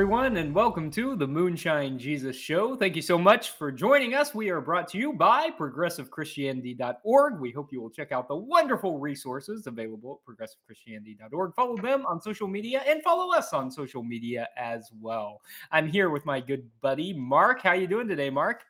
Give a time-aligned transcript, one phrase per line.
[0.00, 2.74] everyone, and welcome to the Moonshine Jesus Show.
[2.74, 4.34] Thank you so much for joining us.
[4.34, 7.38] We are brought to you by progressivechristianity.org.
[7.38, 11.54] We hope you will check out the wonderful resources available at progressivechristianity.org.
[11.54, 15.42] Follow them on social media and follow us on social media as well.
[15.70, 17.60] I'm here with my good buddy Mark.
[17.60, 18.62] How you doing today, Mark?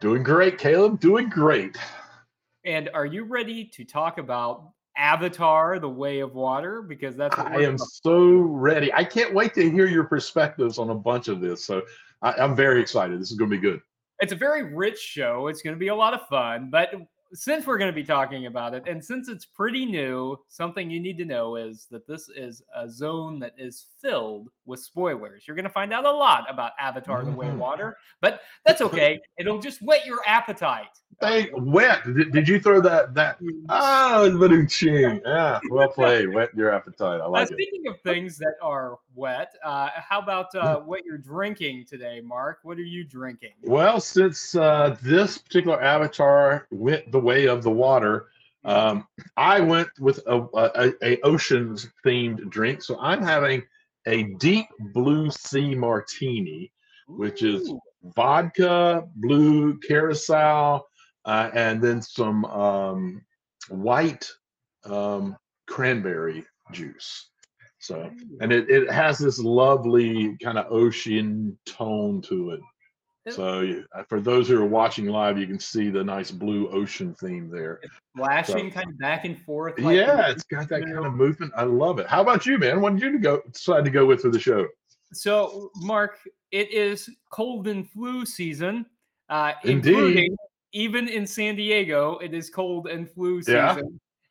[0.00, 1.00] Doing great, Caleb.
[1.00, 1.76] Doing great.
[2.64, 7.62] And are you ready to talk about Avatar: The Way of Water because that's I
[7.62, 8.92] am so ready.
[8.92, 11.64] I can't wait to hear your perspectives on a bunch of this.
[11.64, 11.82] So
[12.22, 13.20] I, I'm very excited.
[13.20, 13.80] This is going to be good.
[14.20, 15.48] It's a very rich show.
[15.48, 16.92] It's going to be a lot of fun, but
[17.34, 21.00] since we're going to be talking about it, and since it's pretty new, something you
[21.00, 25.44] need to know is that this is a zone that is filled with spoilers.
[25.46, 27.58] You're going to find out a lot about Avatar: The Way of Mhm.
[27.58, 29.18] Water, but that's okay.
[29.38, 30.98] It'll just whet your appetite.
[31.20, 32.04] Hey, wet.
[32.04, 33.14] Did, did you throw that?
[33.14, 35.20] That ah, little ching.
[35.24, 36.32] Yeah, well played.
[36.34, 37.20] Whet your appetite.
[37.20, 37.54] I Uh, like it.
[37.54, 42.58] speaking of things that are wet, uh, how about uh, what you're drinking today, Mark?
[42.62, 43.52] What are you drinking?
[43.62, 48.28] Well, since uh, this particular avatar went the way of the water,
[48.64, 52.82] um, I went with a, a, a oceans themed drink.
[52.82, 53.62] So I'm having
[54.06, 56.72] a deep blue sea martini,
[57.06, 57.72] which is
[58.16, 60.84] vodka, blue curacao,
[61.24, 63.22] uh, and then some um,
[63.68, 64.28] white
[64.84, 67.28] um, cranberry juice.
[67.78, 68.10] So,
[68.40, 72.60] and it, it has this lovely kind of ocean tone to it.
[73.28, 76.68] So, you- uh, for those who are watching live, you can see the nice blue
[76.70, 77.80] ocean theme there.
[78.16, 79.78] flashing kind of back and forth.
[79.78, 81.52] like yeah, it's got that kind of movement.
[81.56, 82.06] I love it.
[82.08, 82.80] How about you, man?
[82.80, 84.66] What did you go decide to go with for the show?
[85.12, 86.18] So, Mark,
[86.52, 88.86] it is cold and flu season.
[89.28, 89.90] Uh, Indeed.
[89.90, 90.36] including
[90.72, 93.56] even in San Diego, it is cold and flu season.
[93.56, 93.82] Yeah.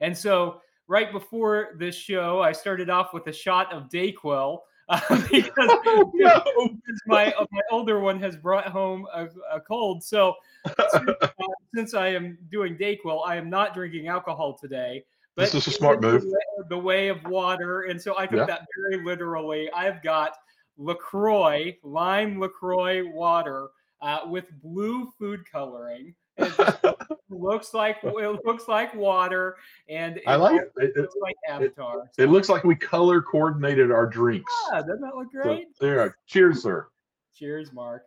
[0.02, 4.60] And so, right before this show, I started off with a shot of Dayquil
[4.90, 5.00] uh,
[5.32, 6.12] because no.
[7.06, 10.04] my uh, my older one has brought home a, a cold.
[10.04, 10.36] So,
[10.66, 11.28] since, uh,
[11.74, 15.06] since I am doing Dayquil, I am not drinking alcohol today.
[15.36, 16.26] But This is a smart move.
[16.68, 18.46] The way of water, and so I took Yeah.
[18.48, 19.72] that very literally.
[19.72, 20.36] I've got
[20.78, 23.70] Lacroix lime Lacroix water
[24.02, 26.14] uh, with blue food coloring.
[26.38, 26.96] It
[27.30, 29.58] looks like it looks like water,
[29.90, 30.72] and I like it.
[30.76, 31.02] also It, it.
[31.02, 32.10] looks like Avatar.
[32.18, 34.52] it looks like we color coordinated our drinks.
[34.72, 35.68] yeah, doesn't that look So, great?
[35.80, 36.18] there.
[36.28, 36.88] Cheers, sir.
[37.36, 38.04] Cheers, Mark.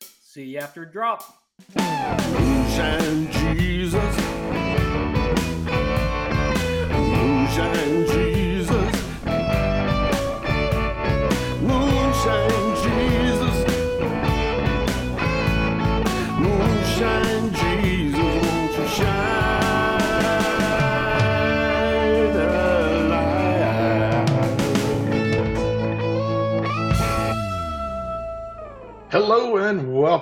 [0.00, 1.24] See you after drop.
[1.76, 4.51] Moonshine Jesus.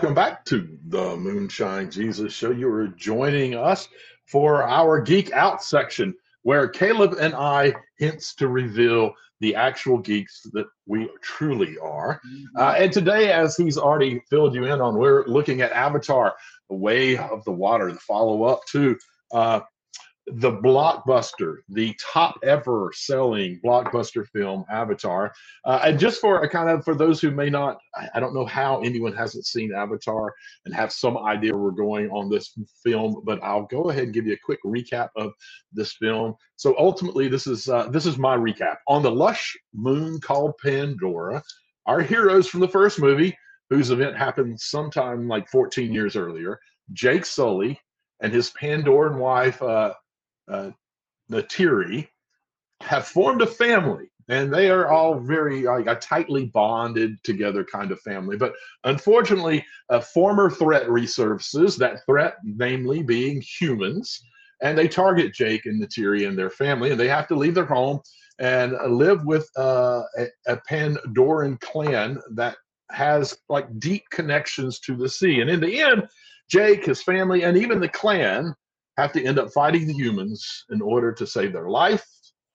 [0.00, 2.52] Welcome back to the Moonshine Jesus Show.
[2.52, 3.86] You are joining us
[4.24, 10.40] for our Geek Out section, where Caleb and I hints to reveal the actual geeks
[10.54, 12.18] that we truly are.
[12.56, 16.34] Uh, and today, as he's already filled you in on, we're looking at Avatar:
[16.70, 18.96] The Way of the Water, the follow-up to
[19.32, 19.60] uh,
[20.34, 25.32] the blockbuster, the top ever selling blockbuster film, Avatar.
[25.64, 27.78] Uh, and just for a kind of for those who may not,
[28.14, 30.32] I, don't know how anyone hasn't seen Avatar
[30.64, 34.26] and have some idea we're going on this film, but I'll go ahead and give
[34.26, 35.32] you a quick recap of
[35.72, 36.34] this film.
[36.56, 41.42] So ultimately, this is uh, this is my recap on the lush moon called Pandora.
[41.86, 43.36] Our heroes from the first movie,
[43.70, 46.60] whose event happened sometime like 14 years earlier,
[46.92, 47.80] Jake Sully
[48.20, 49.94] and his Pandoran wife, uh,
[50.50, 50.70] uh,
[51.30, 52.08] Neytiri,
[52.82, 57.90] have formed a family and they are all very like a tightly bonded together kind
[57.90, 58.36] of family.
[58.36, 58.54] But
[58.84, 64.22] unfortunately a former threat resurfaces that threat namely being humans
[64.62, 67.64] and they target jake and Neytiri and their family and they have to leave their
[67.64, 68.00] home
[68.38, 72.56] and uh, live with uh, a, a pandoran clan that
[72.90, 75.40] has like deep connections to the sea.
[75.40, 76.08] And in the end
[76.48, 78.54] jake his family and even the clan
[79.00, 82.04] have to end up fighting the humans in order to save their life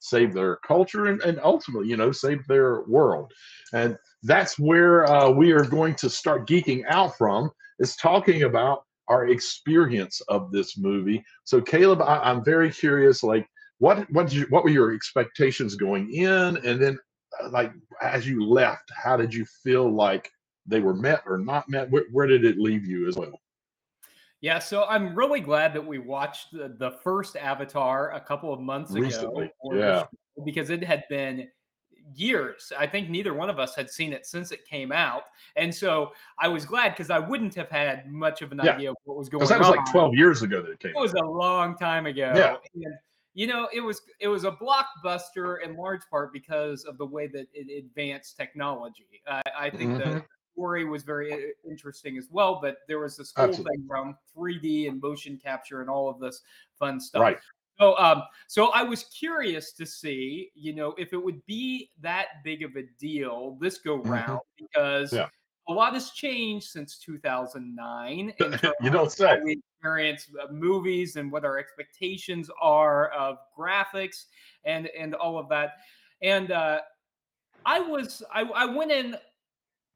[0.05, 3.31] save their culture and, and ultimately you know save their world.
[3.73, 7.49] And that's where uh, we are going to start geeking out from
[7.79, 11.23] is talking about our experience of this movie.
[11.43, 13.47] So caleb I, i'm very curious like
[13.79, 16.57] what what did you, what were your expectations going in?
[16.65, 16.97] And then
[17.41, 17.71] uh, like
[18.01, 20.29] as you left how did you feel like
[20.67, 21.89] they were met or not met?
[21.91, 23.39] Where, where did it leave you as well
[24.45, 28.59] Yeah, so I'm really glad that we watched the, the first Avatar a couple of
[28.59, 29.01] months ago.
[29.01, 30.03] Recently, or yeah.
[30.45, 31.47] because it had been
[32.13, 32.71] years.
[32.77, 35.23] I think neither one of us had seen it since it came out,
[35.55, 38.75] and so I was glad because I wouldn't have had much of an Yeah.
[38.75, 39.61] idea of what was going Because on.
[39.63, 42.31] that was like 12 years ago that it came It was a long time ago.
[42.35, 42.57] Yeah.
[42.75, 42.93] And,
[43.33, 47.25] you know, it was it was a blockbuster in large part because of the way
[47.29, 49.23] that it advanced technology.
[49.27, 50.25] I, I think the Mhm.
[50.55, 53.77] Story was very interesting as well, but there was this whole Absolutely.
[53.77, 56.41] thing from 3D and motion capture and all of this
[56.79, 57.21] fun stuff.
[57.21, 57.37] Right.
[57.77, 62.27] So, um, so I was curious to see, you know, if it would be that
[62.43, 64.09] big of a deal this go Mhm.
[64.09, 65.27] round because Yeah.
[65.67, 68.33] a lot has changed since 2009.
[68.81, 69.41] you don't say.
[69.43, 74.25] we experience uh, movies and what our expectations are of graphics
[74.63, 75.73] and and all of that.
[76.21, 76.79] And uh,
[77.65, 79.17] I was I, I went in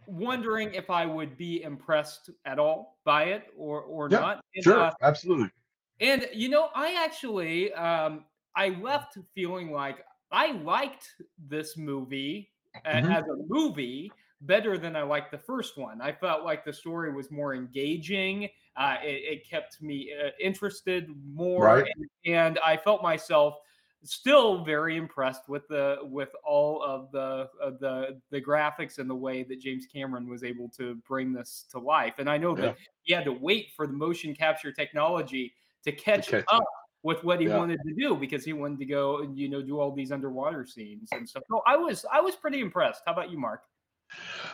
[0.09, 4.41] wondering if I would be impressed at all by it or or Yeah, not.
[4.56, 5.51] And, Sure, uh, absolutely.
[6.00, 8.25] and you know, I actually um
[8.56, 12.51] I left feeling like I liked this movie
[12.91, 13.15] Mhm.
[13.15, 16.01] as a movie better than I liked the first one.
[16.01, 18.50] I felt like the story was more engaging.
[18.77, 21.89] Uh, it, it kept me uh, interested more, Right.
[21.95, 23.56] and, and I felt myself
[24.03, 29.15] still very impressed with the with all of the of the the graphics and the
[29.15, 32.15] way that James Cameron was able to bring this to life.
[32.17, 32.61] And I know Yeah.
[32.61, 35.53] that he had to wait for the motion capture technology
[35.83, 36.63] to catch catch up
[37.03, 37.57] with what he Yeah.
[37.57, 40.65] wanted to do because he wanted to go and you know do all these underwater
[40.65, 41.43] scenes and stuff.
[41.49, 43.03] So I was I was pretty impressed.
[43.05, 43.63] How about you, Mark?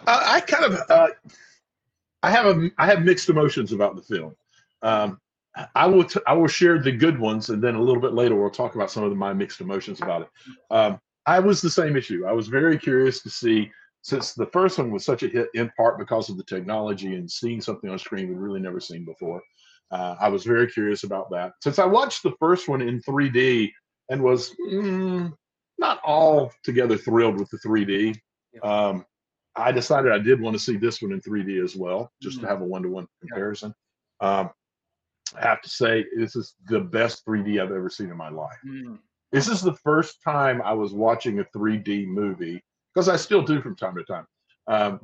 [0.07, 1.07] Uh, I kind of, uh,
[2.21, 4.35] I have a, I have mixed emotions about the film.
[4.81, 5.19] Um,
[5.73, 8.35] I will, t- I will share the good ones, and then a little bit later
[8.35, 10.29] we'll talk about some of my mixed emotions about it.
[10.69, 12.25] Um, I was the same issue.
[12.25, 13.71] I was very curious to see,
[14.01, 17.29] since the first one was such a hit in part because of the technology and
[17.29, 19.41] seeing something on screen we'd really never seen before.
[19.91, 21.53] Uh, I was very curious about that.
[21.63, 23.71] Since I watched the first one in 3D
[24.09, 25.31] and was mm,
[25.77, 28.15] not all together thrilled with the 3D,
[28.63, 29.05] um,
[29.55, 32.45] I decided I did want to see this one in 3D as well, just to
[32.45, 32.49] Mhm.
[32.49, 33.73] have a one-to-one comparison.
[34.19, 34.49] Um,
[35.35, 38.57] I have to say, this is the best 3D I've ever seen in my life.
[38.67, 38.99] Mm,
[39.31, 42.63] This is the first time I was watching a 3D movie
[42.93, 44.25] because I still do from time to time.
[44.67, 44.99] Um,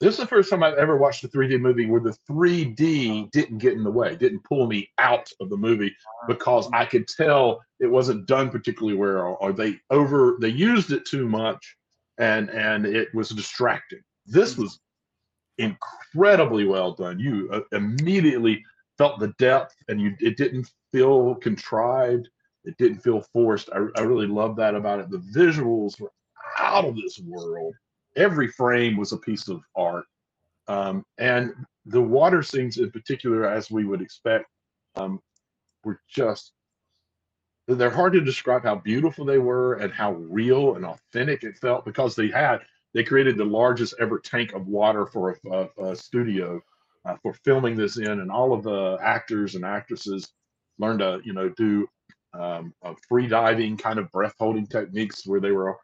[0.00, 3.58] this is the first time I've ever watched a 3D movie where the 3D didn't
[3.58, 5.94] get in the way, didn't pull me out of the movie
[6.28, 11.06] because I could tell it wasn't done particularly well, or they over they used it
[11.06, 11.76] too much,
[12.18, 14.00] and and it was distracting.
[14.26, 14.80] This was
[15.58, 17.18] incredibly well done.
[17.18, 18.62] You uh, immediately
[18.98, 22.28] felt the depth, and you it didn't feel contrived.
[22.64, 23.70] It didn't feel forced.
[23.72, 25.10] I, I really love that about it.
[25.10, 26.12] The visuals were
[26.58, 27.74] out of this world.
[28.16, 30.06] Every frame was a piece of art,
[30.68, 31.52] um, and
[31.84, 34.46] the water scenes in particular, as we would expect,
[34.96, 35.20] um,
[35.84, 36.52] were just
[37.68, 41.84] they're hard to describe how beautiful they were and how real and authentic it felt
[41.84, 42.60] because they had
[42.94, 46.60] they created the largest ever tank of water for a, a, a studio
[47.06, 50.28] uh, for filming this in and all of the actors and actresses
[50.78, 51.86] learned to you know do
[52.34, 52.74] um,
[53.08, 55.76] free diving kind of breath holding techniques where they were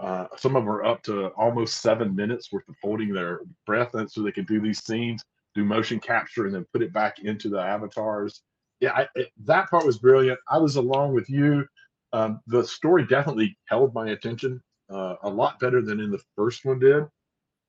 [0.00, 3.94] uh, some of them are up to almost seven minutes worth of holding their breath
[3.94, 5.22] and so they could do these scenes
[5.54, 8.42] do motion capture and then put it back into the avatars
[8.80, 10.38] yeah, I, it, that part was brilliant.
[10.50, 11.66] I was along with you.
[12.12, 16.64] Um, the story definitely held my attention uh, a lot better than in the first
[16.64, 17.04] one did,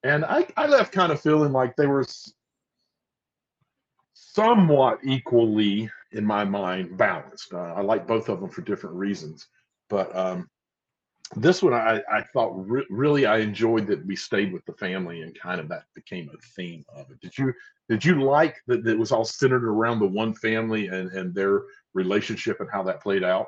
[0.04, 2.06] and I, I left kind of feeling like they were
[4.38, 7.52] somewhat equally, in my mind, balanced.
[7.54, 9.48] Uh, I like both of them for different reasons,
[9.90, 10.48] but um,
[11.36, 15.24] this one I, I thought re- really I enjoyed that we stayed with the family
[15.24, 17.20] and kind of that became a theme of it.
[17.20, 17.52] Did you
[17.90, 21.34] did you like that that it was all centered around the one family and and
[21.34, 21.64] their
[21.96, 23.48] relationship and how that played out?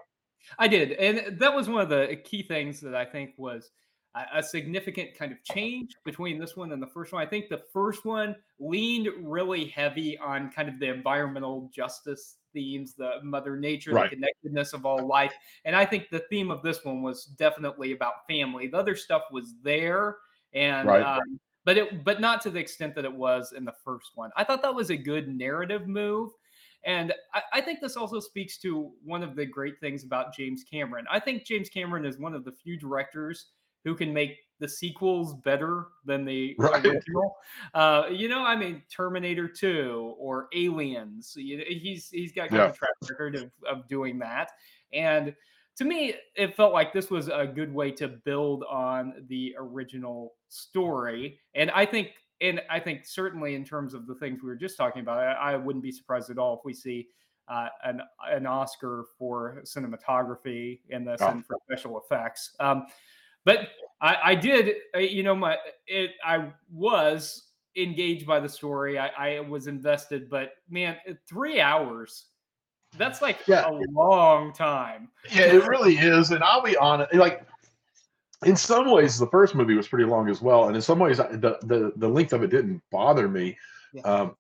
[0.58, 3.70] I did, and that was one of the key things that I think was
[4.16, 7.22] a, significant kind of change between this one and the first one.
[7.26, 12.96] I think the first one leaned really heavy on kind of the environmental justice themes,
[12.96, 14.10] the Mother Nature, Right.
[14.10, 15.34] the connectedness of all life,
[15.66, 18.68] and I think the theme of this one was definitely about family.
[18.68, 20.18] The other stuff was there,
[20.54, 21.04] and Right.
[21.04, 24.32] um, but it but not to the extent that it was in the first one.
[24.36, 26.32] I thought that was a good narrative move.
[26.86, 30.64] And I, I think this also speaks to one of the great things about James
[30.64, 31.06] Cameron.
[31.12, 33.48] I think James Cameron is one of the few directors
[33.84, 36.86] who can make the sequels better than the Right.
[36.86, 37.36] original.
[37.74, 41.34] Uh, you know, I mean, Terminator 2 or Aliens.
[41.38, 42.72] You know, he's he's got kind of Yeah.
[42.72, 44.52] a track record of, of doing that.
[44.92, 45.34] And
[45.78, 50.34] to me, it felt like this was a good way to build on the original
[50.50, 51.40] story.
[51.56, 52.10] And I think,
[52.42, 55.54] and I think certainly in terms of the things we were just talking about, I,
[55.54, 57.08] I wouldn't be surprised at all if we see
[57.48, 61.30] uh, an an Oscar for cinematography in this Oh.
[61.30, 62.52] and for special effects.
[62.60, 62.86] Um,
[63.50, 66.12] But I, I did, uh, you know, my it.
[66.24, 69.00] I was engaged by the story.
[69.00, 72.26] I, I was invested, but man, three hours.
[72.96, 73.68] That's like Yeah.
[73.68, 75.10] a long time.
[75.34, 76.30] Yeah, it really is.
[76.30, 77.42] And I'll be honest, like
[78.46, 81.18] in some ways, the first movie was pretty long as well, and in some ways,
[81.18, 83.58] the the, the length of it didn't bother me.
[83.94, 84.02] Yeah.
[84.04, 84.36] Um,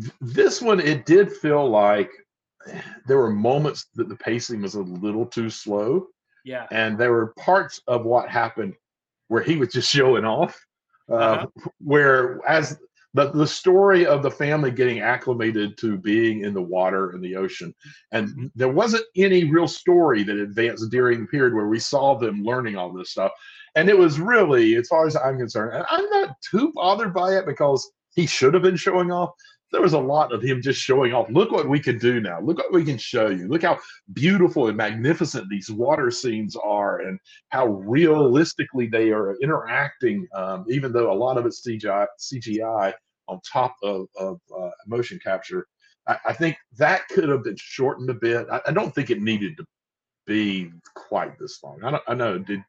[0.00, 2.10] th- this one, it did feel like
[3.06, 6.06] there were moments that the pacing was a little too slow,
[6.44, 6.66] Yeah.
[6.70, 8.74] and there were parts of what happened
[9.28, 10.54] where he was just showing off.
[11.10, 11.46] Uh, Uh-huh.
[11.78, 12.78] Where as
[13.14, 17.36] the, the story of the family getting acclimated to being in the water and the
[17.36, 17.72] ocean
[18.12, 22.42] and there wasn't any real story that advanced during the period where we saw them
[22.42, 23.30] learning all this stuff
[23.76, 27.36] and it was really as far as i'm concerned and i'm not too bothered by
[27.36, 29.30] it because he should have been showing off
[29.74, 32.40] there was a lot of him just showing off look what we can do now
[32.40, 33.78] look what we can show you look how
[34.12, 40.92] beautiful and magnificent these water scenes are and how realistically they are interacting um, even
[40.92, 42.92] though a lot of it's cgi cgi
[43.26, 45.66] on top of, of uh, motion capture
[46.06, 48.46] I, I think that could have been shortened a bit.
[48.50, 49.64] I, I don't think it needed to
[50.26, 51.82] be quite this long.
[51.84, 52.02] I don't.
[52.06, 52.38] I know.
[52.38, 52.62] Did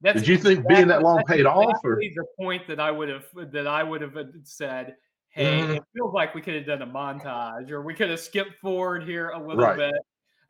[0.00, 3.08] That's Did you think being that long paid off, or- the point that I would
[3.08, 4.96] have that I would have said,
[5.32, 5.76] hey, Mhm.
[5.76, 9.04] it feels like we could have done a montage or we could have skipped forward
[9.04, 9.76] here a little Right.
[9.76, 9.94] bit.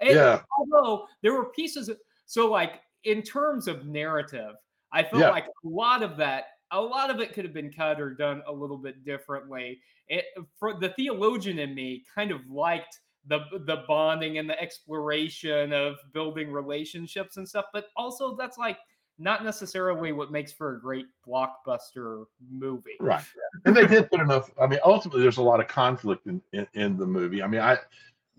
[0.00, 0.42] And Yeah.
[0.58, 4.56] although there were pieces of, so like in terms of narrative,
[4.92, 5.30] I felt Yeah.
[5.30, 8.42] like a lot of that, a lot of it could have been cut or done
[8.46, 9.80] a little bit differently.
[10.08, 10.26] It,
[10.58, 15.96] for the theologian in me kind of liked the the bonding and the exploration of
[16.12, 18.78] building relationships and stuff, but also that's like
[19.18, 22.96] not necessarily what makes for a great blockbuster movie.
[23.00, 23.24] right?
[23.64, 24.50] And they did put enough.
[24.60, 27.42] I mean, ultimately, there's a lot of conflict in in, in the movie.
[27.42, 27.78] I mean, I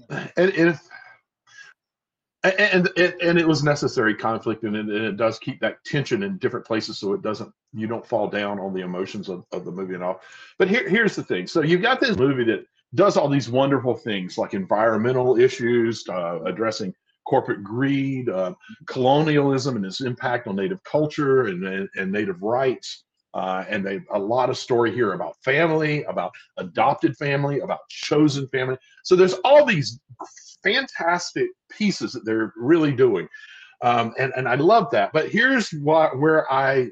[0.10, 0.78] and it.
[2.46, 6.24] And, and and it was necessary conflict, and it, and it does keep that tension
[6.24, 9.64] in different places, so it doesn't you don't fall down on the emotions of, of
[9.64, 10.20] the movie and all.
[10.60, 12.66] But here here's the thing: so you've got this movie that
[12.96, 16.94] does all these wonderful things like environmental issues, uh, addressing
[17.26, 18.54] corporate greed, uh,
[18.88, 23.04] colonialism and its impact on native culture and, and, and native rights.
[23.34, 28.48] Uh, and they a lot of story here about family, about adopted family, about chosen
[28.50, 28.78] family.
[29.04, 30.00] So there's all these
[30.64, 33.28] fantastic pieces that they're really doing,
[33.82, 35.14] um, and and I love that.
[35.14, 36.92] But here's what where I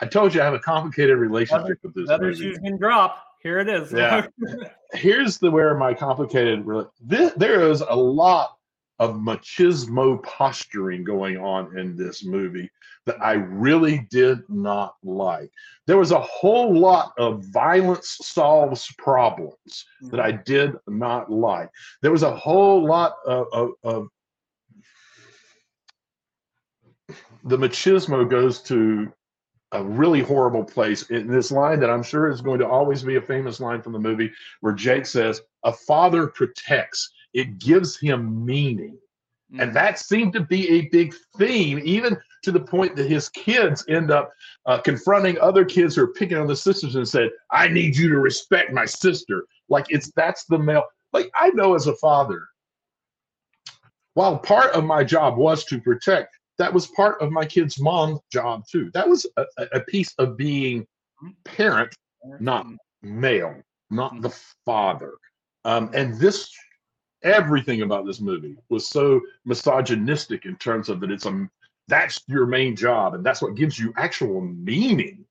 [0.00, 3.24] I told you I have a complicated relationship with this Another movie shoes can drop.
[3.44, 3.92] Here it is.
[3.92, 4.26] Yeah.
[4.94, 6.66] here's the where my complicated
[7.00, 8.56] this, there is a lot
[8.98, 12.70] of machismo posturing going on in this movie
[13.04, 15.50] that I really did not like.
[15.86, 20.42] There was a whole lot of violence solves problems that I mm-hmm.
[20.46, 21.68] did not like.
[22.00, 24.08] There was a whole lot of, of, of
[27.44, 29.12] the machismo goes to
[29.74, 33.16] a really horrible place in this line that I'm sure is going to always be
[33.16, 38.44] a famous line from the movie where Jake says, A father protects, it gives him
[38.46, 38.96] meaning.
[39.52, 39.62] Mhm.
[39.62, 43.84] And that seemed to be a big theme, even to the point that his kids
[43.88, 44.30] end up
[44.66, 48.08] uh, confronting other kids who are picking on the sisters and said, I need you
[48.10, 49.44] to respect my sister.
[49.68, 50.84] Like it's that's the male.
[51.12, 52.46] Like I know as a father,
[54.14, 58.20] while part of my job was to protect, that was part of my kid's mom's
[58.32, 58.90] job too.
[58.94, 60.86] That was a, a- a piece of being
[61.44, 61.94] parent,
[62.40, 62.66] not
[63.02, 63.54] male,
[63.90, 64.30] not the
[64.64, 65.14] father.
[65.64, 66.50] Um, and this,
[67.22, 71.48] everything about this movie was so misogynistic in terms of that it's a
[71.88, 75.24] that's your main job and that's what gives you actual meaning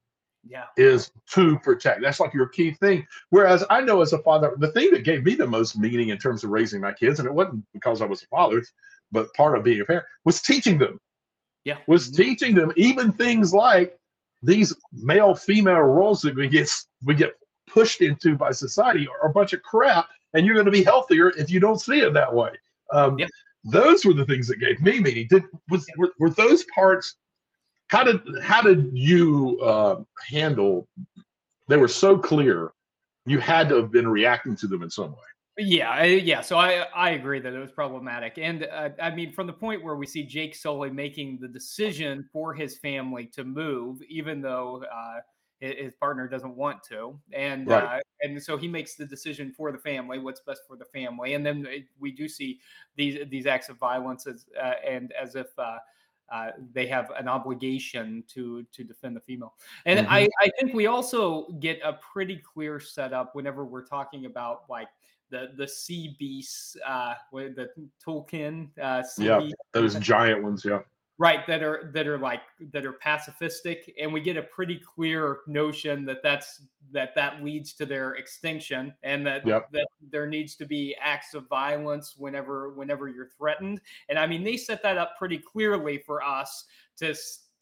[0.48, 0.66] Yeah.
[0.78, 2.02] is to protect.
[2.02, 3.08] That's like your key thing.
[3.32, 6.18] Whereas I know as a father, the thing that gave me the most meaning in
[6.20, 8.64] terms of raising my kids, and it wasn't because I was a father,
[9.12, 11.00] but part of being a parent was teaching them.
[11.66, 11.78] Yeah.
[11.88, 12.18] Was Mhm.
[12.18, 13.98] teaching them even things like
[14.42, 16.70] these male female roles that we get
[17.04, 20.72] we get pushed into by society are a bunch of crap, and you're going to
[20.72, 22.52] be healthier if you don't see it that way.
[22.92, 23.28] Um, Yeah.
[23.66, 25.28] Those were the things that gave me meaning.
[25.30, 27.16] Did was were, were those parts?
[27.88, 30.88] How did how did you uh, handle?
[31.70, 32.74] They were so clear.
[33.26, 35.30] You had to have been reacting to them in some way.
[35.58, 36.42] Yeah, I- yeah.
[36.42, 39.84] So I I agree that it was problematic, and uh, I mean from the point
[39.84, 44.84] where we see Jake Sully making the decision for his family to move, even though
[44.86, 45.22] uh,
[45.62, 47.90] hi- his partner doesn't want to, and Right.
[47.94, 51.36] uh, and so he makes the decision for the family, what's best for the family,
[51.36, 52.60] and then uh, we do see
[52.96, 55.48] these these acts of violence as uh, and as if.
[55.60, 55.78] Uh,
[56.32, 59.54] uh, they have an obligation to to defend the female,
[59.86, 60.08] and Mhm.
[60.10, 64.88] I I think we also get a pretty clear setup whenever we're talking about like
[65.34, 67.70] the the sea beasts, uh, with the
[68.06, 69.56] Tulkun uh, sea Yeah, beasts.
[69.74, 70.80] Those giant ones, yeah.
[71.20, 75.40] right that are that are like that are pacifistic and we get a pretty clear
[75.48, 79.72] notion that that's that that leads to their extinction and that Yep.
[79.72, 84.44] that there needs to be acts of violence whenever whenever you're threatened and i mean
[84.44, 86.66] they set that up pretty clearly for us
[86.98, 87.14] to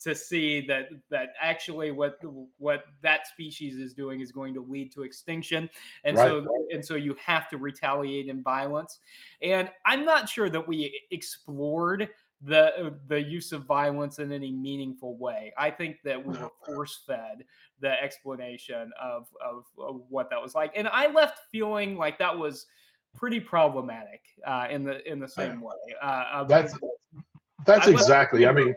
[0.03, 2.19] to see that that actually what
[2.57, 5.69] what that species is doing is going to lead to extinction
[6.03, 8.99] and so and so you have to retaliate in violence
[9.41, 12.09] and i'm not sure that we explored
[12.43, 15.53] the the use of violence in any meaningful way.
[15.57, 17.43] I think that we were force fed
[17.79, 22.35] the explanation of, of of what that was like, and I left feeling like that
[22.35, 22.65] was
[23.15, 25.75] pretty problematic uh, in the in the same way.
[26.01, 26.73] Uh, That's-
[27.65, 28.47] That's I exactly.
[28.47, 28.73] I mean,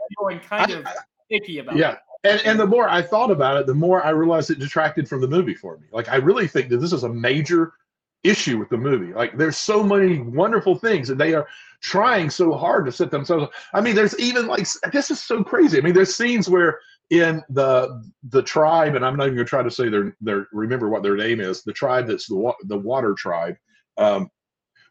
[0.47, 0.87] kind I- of
[1.31, 1.76] icky about.
[1.76, 1.93] yeah.
[1.93, 1.99] it.
[2.25, 5.21] And, and the more I thought about it, the more I realized it detracted from
[5.21, 5.87] the movie for me.
[5.93, 7.75] Like I really think that this is a major
[8.23, 9.12] issue with the movie.
[9.12, 11.47] Like there's so many wonderful things, and they are
[11.83, 13.52] trying so hard to set themselves.
[13.75, 15.78] I mean, there's even like this is so crazy.
[15.78, 16.78] I mean, there's scenes where
[17.11, 20.88] in the the tribe, and I'm not even gonna try to say their their remember
[20.88, 21.62] what their name is.
[21.62, 23.57] The tribe that's the wa- the water tribe.
[23.99, 24.31] Um,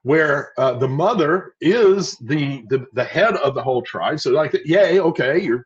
[0.03, 4.19] where uh, the mother is the, the the head of the whole tribe.
[4.19, 5.65] So like, yay, okay, you're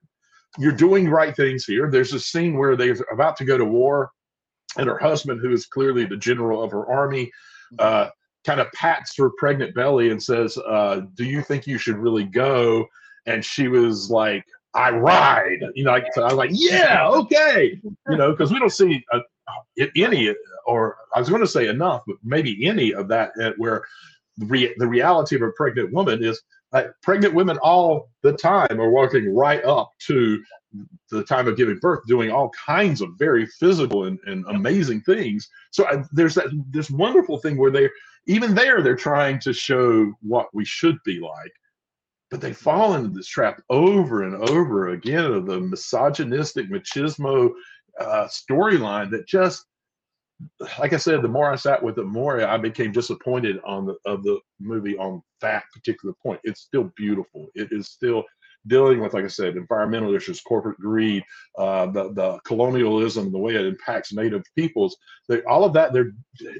[0.58, 1.90] you're doing right things here.
[1.90, 4.12] There's a scene where they're about to go to war,
[4.78, 7.32] and her husband, who is clearly the general of her army,
[7.80, 8.10] uh,
[8.46, 12.24] kind of pats her pregnant belly and says, uh, "Do you think you should really
[12.24, 12.86] go?"
[13.26, 17.80] And she was like, "I ride." You know, like, so I was like, "Yeah, okay."
[18.10, 19.20] You know, because we don't see uh,
[19.96, 20.34] any,
[20.66, 23.84] or I was going to say enough, but maybe any of that uh, where
[24.38, 26.42] the, re- the reality of a pregnant woman is
[26.74, 30.42] like pregnant women all the time are walking right up to
[31.10, 35.50] the time of giving birth doing all kinds of very physical and, and amazing things.
[35.72, 37.90] So I, there's that this wonderful thing where they
[38.28, 41.52] even there they're trying to show what we should be like
[42.30, 47.52] but they fall into this trap over and over again of the misogynistic machismo
[48.00, 49.66] uh, storyline that just
[50.80, 53.86] like I said, the more I sat with it, the more I became disappointed on
[53.86, 56.40] the of the movie on that particular point.
[56.44, 57.48] It's still beautiful.
[57.56, 58.24] It is still
[58.68, 61.24] dealing with, like I said, environmental issues, corporate greed,
[61.58, 64.96] uh, the the colonialism, the way it impacts Native peoples.
[65.28, 66.04] They, all of that, they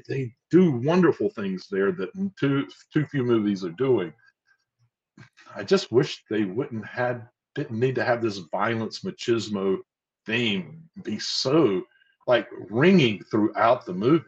[0.08, 4.12] they do wonderful things there that too too few movies are doing.
[5.54, 9.78] I just wish they wouldn't had didn't need to have this violence machismo
[10.26, 11.82] theme be so
[12.28, 14.24] like ringing throughout the movie.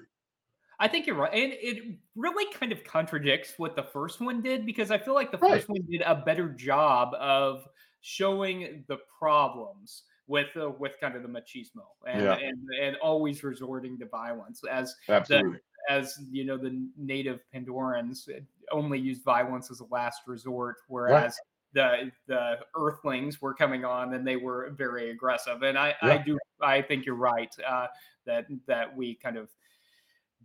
[0.80, 1.32] I think you're right.
[1.32, 5.30] And it really kind of contradicts what the first one did because I feel like
[5.30, 5.52] the Right.
[5.56, 7.68] first one did a better job of
[8.00, 12.36] showing the problems with uh, with kind of the machismo and, Yeah.
[12.36, 15.58] and and always resorting to violence as Absolutely.
[15.90, 18.26] as you know the native Pandorans
[18.72, 21.38] only used violence as a last resort, whereas
[21.72, 25.62] the the Earthlings were coming on and they were very aggressive.
[25.62, 27.87] And I I do I think you're right uh,
[28.26, 29.48] that that we kind of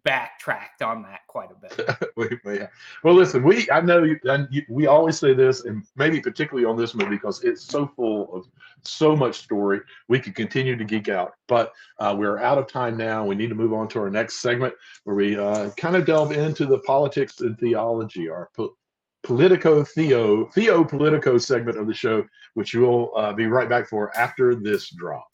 [0.03, 1.89] backtracked on that quite a bit.
[2.15, 2.59] We- we-
[3.03, 6.65] well, listen, we I know you, and you, we always say this, and maybe particularly
[6.65, 8.45] on this movie because it's so full of
[8.83, 9.81] so much story.
[10.07, 13.25] We could continue to geek out, but uh, we're out of time now.
[13.25, 16.31] We need to move on to our next segment where we uh, kind of delve
[16.31, 18.77] into the politics and theology, our po-
[19.25, 24.15] politico theo theo politico segment of the show, which you'll uh, be right back for
[24.15, 25.27] after this drop.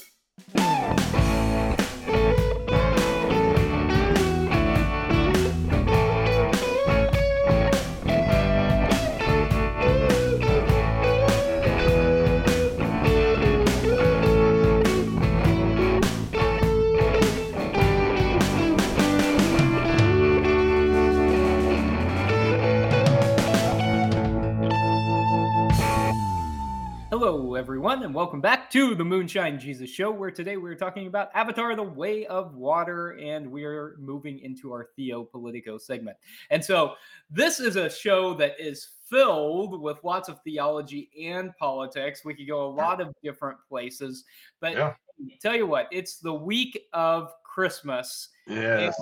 [27.52, 31.30] Hello, everyone, and welcome back to the Moonshine Jesus Show, where today we're talking about
[31.34, 36.16] Avatar the Way of Water, and we're moving into our Theo Politico segment.
[36.50, 36.94] And so,
[37.30, 42.24] this is a show that is filled with lots of theology and politics.
[42.24, 44.24] We could go a lot of different places,
[44.62, 44.94] but Yeah.
[45.42, 48.30] tell you what, it's the week of Christmas.
[48.48, 48.96] Yes.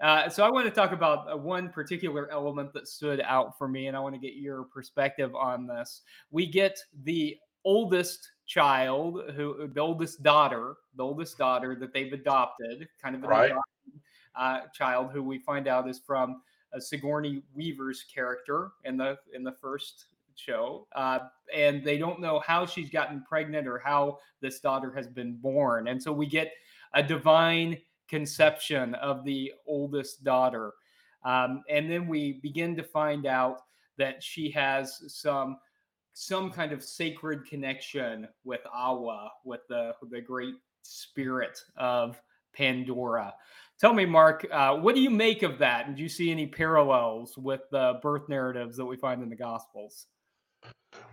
[0.00, 3.66] Uh, so I want to talk about uh, one particular element that stood out for
[3.66, 6.02] me, and I want to get your perspective on this.
[6.30, 12.88] We get the oldest child, who the oldest daughter, the oldest daughter that they've adopted,
[13.02, 13.50] kind of an Right.
[13.50, 14.00] adopted,
[14.34, 16.42] uh, child, who we find out is from
[16.74, 21.18] uh, Sigourney Weaver's character in the in the first show, uh,
[21.52, 25.88] and they don't know how she's gotten pregnant or how this daughter has been born,
[25.88, 26.52] and so we get
[26.94, 27.76] a divine
[28.08, 30.72] conception of the oldest daughter.
[31.24, 33.62] Um, and then we begin to find out
[33.98, 35.58] that she has some
[36.18, 42.20] some kind of sacred connection with Eywa, with the the great spirit of
[42.52, 43.32] Pandora.
[43.78, 45.86] Tell me, Mark, uh, what do you make of that?
[45.86, 49.36] And do you see any parallels with the birth narratives that we find in the
[49.36, 50.06] Gospels?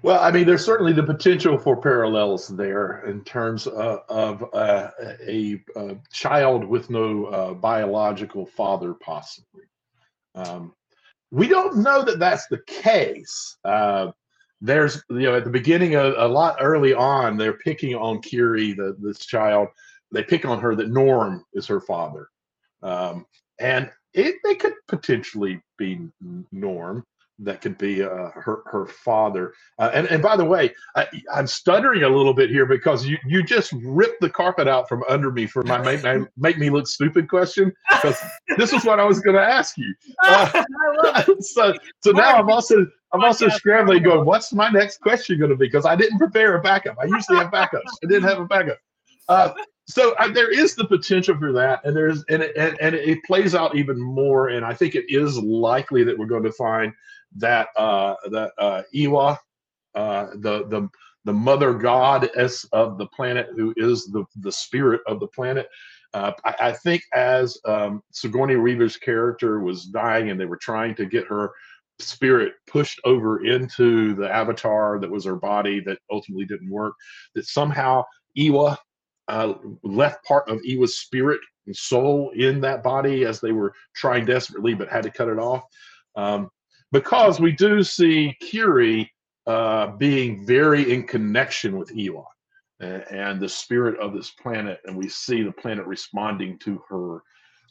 [0.02, 4.90] Well, I mean, there's certainly the potential for parallels there in terms of, of uh,
[5.28, 9.66] a, a, child with no uh, biological father, possibly.
[10.34, 10.74] Um,
[11.30, 13.58] we don't know that that's the case.
[13.64, 14.12] Uh,
[14.66, 18.74] there's, you know, at the beginning, of, a lot early on, they're picking on Kiri,
[18.74, 19.70] the, this child.
[20.12, 22.30] They pick on her that Norm is her father.
[22.82, 23.26] Um,
[23.60, 26.00] and it, they could potentially be
[26.52, 27.06] Norm
[27.40, 29.54] that could be uh, her her father.
[29.78, 33.18] Uh, and and by the way, I, am stuttering a little bit here because you
[33.26, 36.70] you just ripped the carpet out from under me for my make, my, make me
[36.70, 38.18] look stupid question because
[38.58, 39.94] this is what I was going to ask you.
[40.26, 41.74] Uh, so
[42.04, 45.68] so now I'm also I'm also scrambling, going, what's my next question going to be?
[45.68, 46.98] Because I didn't prepare a backup.
[47.00, 47.90] I usually have backups.
[48.04, 48.78] I didn't have a backup.
[49.28, 49.54] Uh,
[49.88, 53.24] so uh, there is the potential for that, and there's and it, and, and it
[53.24, 54.50] plays out even more.
[54.50, 56.92] And I think it is likely that we're going to find
[57.38, 59.38] that uh, that uh, Eywa,
[59.94, 60.90] uh, the the
[61.26, 65.70] the mother goddess of the planet, who is the the spirit of the planet.
[66.14, 70.96] Uh, I, I, think as um, Sigourney Weaver's character was dying, and they were trying
[70.96, 71.52] to get her
[72.00, 76.94] spirit pushed over into the avatar that was her body that ultimately didn't work,
[77.36, 78.04] that somehow
[78.38, 78.78] Eywa
[79.28, 79.54] uh,
[79.84, 84.74] left part of Eywa's spirit and soul in that body as they were trying desperately,
[84.74, 85.64] but had to cut it off.
[86.16, 86.50] Um,
[86.92, 89.12] because we do see Kiri
[89.48, 92.26] uh, being very in connection with Eywa
[92.80, 97.22] and, and the spirit of this planet, and we see the planet responding to her.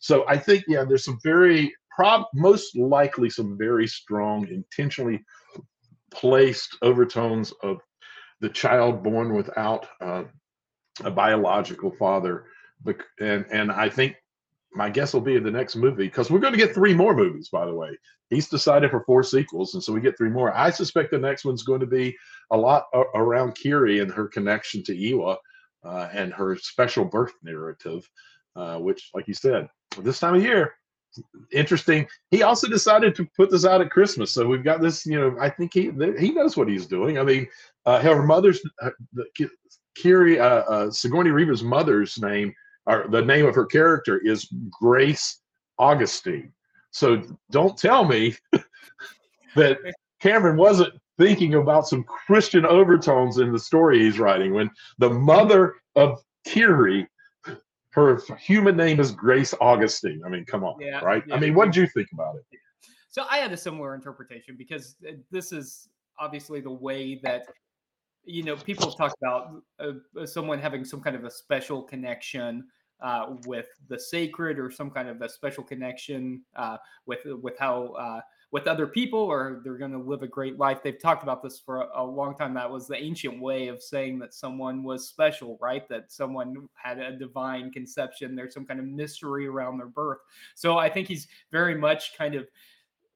[0.01, 5.25] So I think, yeah, there's some very, prob most likely some very strong, intentionally
[6.13, 7.79] placed overtones of
[8.41, 10.25] the child born without uh,
[11.05, 12.47] a biological father.
[13.21, 14.17] And and I think
[14.73, 17.49] my guess will be the next movie because we're going to get three more movies,
[17.49, 17.97] by the way
[18.31, 20.55] he's decided for four sequels, and so we get three more.
[20.55, 22.17] I suspect the next one's going to be
[22.51, 25.37] a lot around Kiri and her connection to Eywa
[25.85, 28.09] uh, and her special birth narrative,
[28.57, 30.75] uh, which, like you said, this time of year,
[31.53, 32.07] interesting.
[32.31, 35.07] He also decided to put this out at Christmas, so we've got this.
[35.07, 37.19] You know, I think he he knows what he's doing.
[37.19, 37.47] I mean,
[37.87, 38.91] uh, her mother's uh,
[39.95, 42.55] Kiri uh, uh, Sigourney Weaver's mother's name,
[42.87, 45.41] or the name of her character is Grace
[45.79, 46.53] Augustine.
[46.91, 48.37] So don't tell me
[49.57, 49.79] that
[50.21, 55.75] Cameron wasn't thinking about some Christian overtones in the story he's writing when the mother
[55.97, 57.07] of Kiri,
[57.95, 60.23] her human name is Grace Augustine.
[60.27, 61.23] I mean, come on, yeah, right?
[61.27, 61.37] Yeah.
[61.37, 62.45] I mean, what did you think about it?
[63.09, 67.47] So I had a similar interpretation because uh, this is obviously the way that
[68.25, 72.65] you know people talk about uh, someone having some kind of a special connection
[73.01, 76.77] uh, with the sacred or some kind of a special connection uh,
[77.07, 78.21] with with how uh,
[78.55, 80.79] with other people or they're going to live a great life.
[80.81, 82.55] They've talked about this for a, a, long time.
[82.55, 85.89] That was the ancient way of saying that someone was special, right?
[85.89, 88.37] That someone had a divine conception.
[88.37, 90.19] There's some kind of mystery around their birth.
[90.55, 92.47] So I think he's very much kind of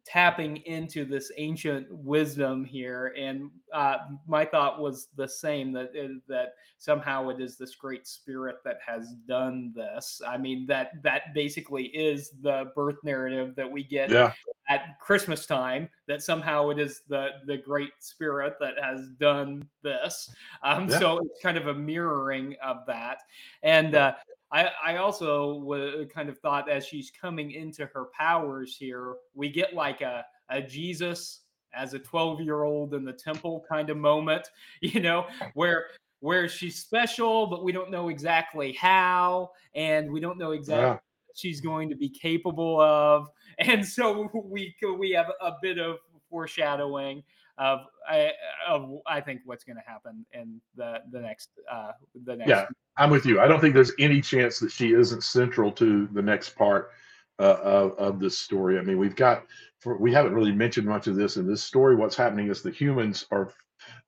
[0.09, 6.15] tapping into this ancient wisdom here and uh, my thought was the same that uh,
[6.27, 11.35] that somehow it is this great spirit that has done this i mean that that
[11.35, 14.33] basically is the birth narrative that we get yeah.
[14.71, 20.31] at christmas time that somehow it is the the great spirit that has done this
[20.63, 20.99] um, yeah.
[20.99, 23.19] so it's kind of a mirroring of that
[23.63, 24.15] and uh,
[24.51, 29.51] I, I also w- kind of thought as she's coming into her powers here, we
[29.51, 31.41] get like a, a Jesus
[31.75, 34.49] as a 12 year old in the temple kind of moment,
[34.81, 35.87] you know, where
[36.21, 40.97] where she's special, but we don't know exactly how, and we don't know exactly yeah.
[41.37, 43.29] she's going to be capable of.
[43.59, 45.99] And so we we have a bit of
[46.31, 47.23] foreshadowing
[47.59, 48.33] of I
[48.67, 51.93] of I think what's going to happen in the the next uh
[52.25, 52.49] the next.
[52.49, 52.67] Yeah,
[52.97, 53.41] I'm with you.
[53.41, 56.91] I don't think there's any chance that she isn't central to the next part
[57.39, 58.79] uh, of of this story.
[58.79, 59.45] I mean, we've got
[59.81, 61.97] for, we haven't really mentioned much of this in this story.
[61.97, 63.53] What's happening is the humans are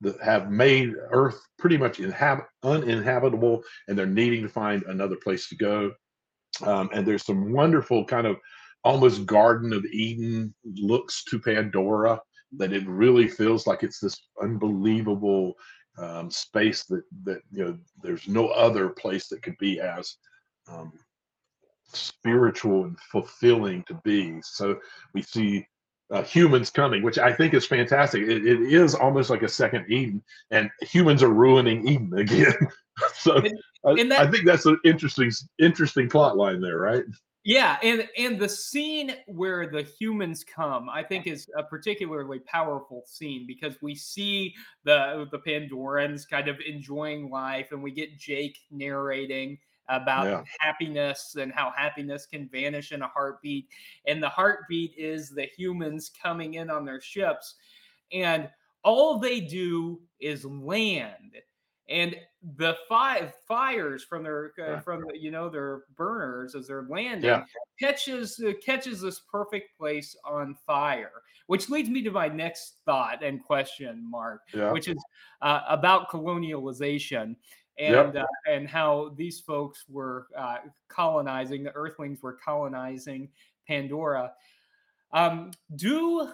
[0.00, 5.48] that have made Earth pretty much inhab- uninhabitable, and they're needing to find another place
[5.48, 5.92] to go.
[6.62, 8.36] Um, and there's some wonderful kind of
[8.84, 12.20] almost Garden of Eden looks to Pandora
[12.56, 15.54] that it really feels like it's this unbelievable
[15.98, 20.16] um, space that that you know there's no other place that could be as
[20.68, 20.92] um,
[21.92, 24.40] spiritual and fulfilling to be.
[24.42, 24.78] So
[25.14, 25.66] we see
[26.12, 28.22] uh, humans coming, which I think is fantastic.
[28.22, 32.54] It, it is almost like a second Eden, and humans are ruining Eden again.
[33.14, 37.04] so And- I, and that- I think that's an interesting, interesting plot line there, right?
[37.50, 43.02] Yeah, and and the scene where the humans come, I think, is a particularly powerful
[43.06, 48.56] scene because we see the the Pandorans kind of enjoying life, and we get Jake
[48.70, 49.58] narrating
[49.88, 50.44] about Yeah.
[50.60, 53.68] happiness and how happiness can vanish in a heartbeat,
[54.06, 57.56] and the heartbeat is the humans coming in on their ships,
[58.12, 58.48] and
[58.84, 61.36] all they do is land
[61.90, 62.16] and
[62.56, 64.80] the fi- fires from their uh, Yeah.
[64.80, 67.44] from the, you know their burners as they're landing Yeah.
[67.78, 73.22] catches uh, catches this perfect place on fire which leads me to my next thought
[73.22, 74.72] and question mark Yeah.
[74.72, 75.02] which is
[75.42, 77.36] uh, about colonialization
[77.78, 78.06] Yep.
[78.06, 83.28] and uh, and how these folks were uh, colonizing the earthlings were colonizing
[83.66, 84.32] pandora
[85.12, 86.30] um, do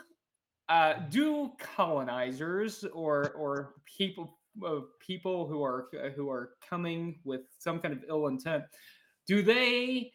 [0.69, 7.81] uh, do colonizers or or people uh, people who are who are coming with some
[7.81, 8.65] kind of ill intent
[9.27, 10.13] do they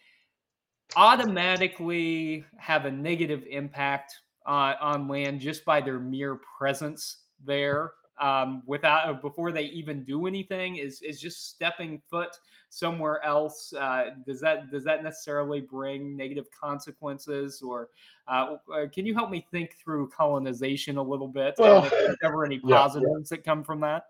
[0.96, 4.14] automatically have a negative impact
[4.46, 10.04] uh, on land just by their mere presence there um, without uh, before they even
[10.04, 10.78] do anything?
[10.78, 12.38] Is is just stepping foot
[12.70, 17.90] somewhere else uh, does that does that necessarily bring negative consequences or
[18.30, 21.56] uh, uh, can you help me think through colonization a little bit?
[21.58, 22.78] Well, and if there's ever any yeah.
[22.78, 24.06] positives that come from that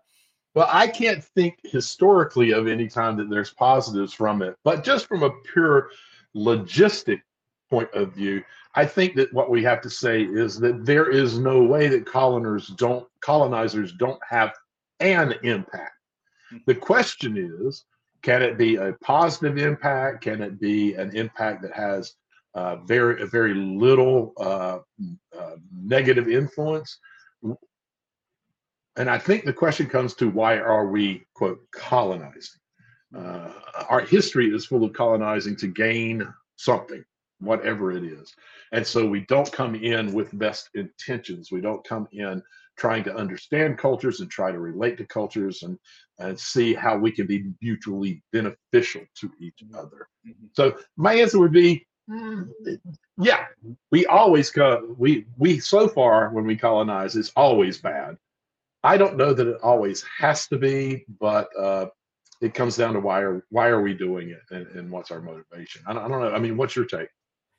[0.54, 5.06] Well, I can't think historically of any time that there's positives from it, but just
[5.06, 5.90] from a pure
[6.36, 7.22] logistic
[7.70, 8.42] point of view,
[8.74, 12.06] I think that what we have to say is that there is no way that
[12.06, 14.52] colonizers don't colonizers don't have
[15.00, 15.92] an impact.
[16.66, 17.84] The question is,
[18.22, 20.22] can it be a positive impact?
[20.22, 22.14] Can it be an impact that has
[22.54, 24.78] uh, very very little uh,
[25.38, 26.98] uh, negative influence?
[28.96, 32.60] And I think the question comes to why are we quote colonizing?
[33.16, 33.52] Uh,
[33.88, 36.26] our history is full of colonizing to gain
[36.56, 37.04] something,
[37.40, 38.34] whatever it is,
[38.72, 41.50] and so we don't come in with best intentions.
[41.52, 42.42] We don't come in
[42.78, 45.78] trying to understand cultures and try to relate to cultures and
[46.18, 50.08] and see how we can be mutually beneficial to each other.
[50.26, 50.48] Mhm.
[50.54, 52.50] So my answer would be, mm,
[53.18, 53.46] yeah,
[53.90, 54.94] we always go.
[54.98, 58.16] We we so far when we colonize, it's always bad.
[58.84, 61.86] I don't know that it always has to be, but uh,
[62.40, 65.20] it comes down to why are why are we doing it and, and what's our
[65.20, 65.82] motivation?
[65.86, 66.32] I don't, I don't know.
[66.32, 67.08] I mean, what's your take?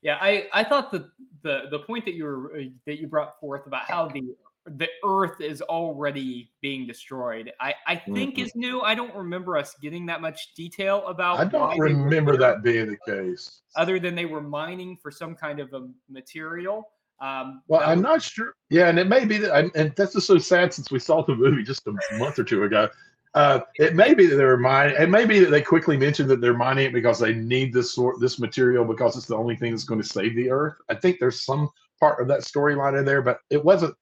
[0.01, 1.05] Yeah, I, I thought that
[1.43, 4.87] the the point that you were uh, that you brought forth about how the the
[5.05, 8.43] Earth is already being destroyed, I, I think Mhm.
[8.45, 8.81] is new.
[8.81, 11.39] I don't remember us getting that much detail about.
[11.39, 13.61] I don't remember that being the case.
[13.75, 16.89] other than they were mining for some kind of a material.
[17.23, 18.53] Um, Well, I'm was- not sure.
[18.69, 21.23] Yeah, and it may be that, and- and that's just so sad since we saw
[21.23, 22.89] the movie just a month or two ago.
[23.33, 24.95] Uh, it may be that they're mining.
[25.01, 27.93] It may be that they quickly mentioned that they're mining it because they need this
[27.93, 30.75] sort, this material because it's the only thing that's going to save the Earth.
[30.89, 33.95] I think there's some part of that storyline in there, but it wasn't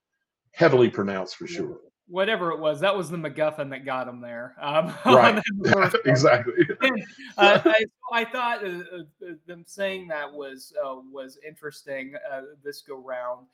[0.54, 1.78] heavily pronounced for sure.
[2.12, 4.54] Whatever it was, that was the MacGuffin that got them there.
[4.60, 5.36] Um, Right.
[5.36, 6.02] on the first one.
[6.06, 6.68] exactly.
[7.38, 12.82] uh, I, I thought uh, uh, them saying that was uh, was interesting uh, this
[12.82, 13.48] go round,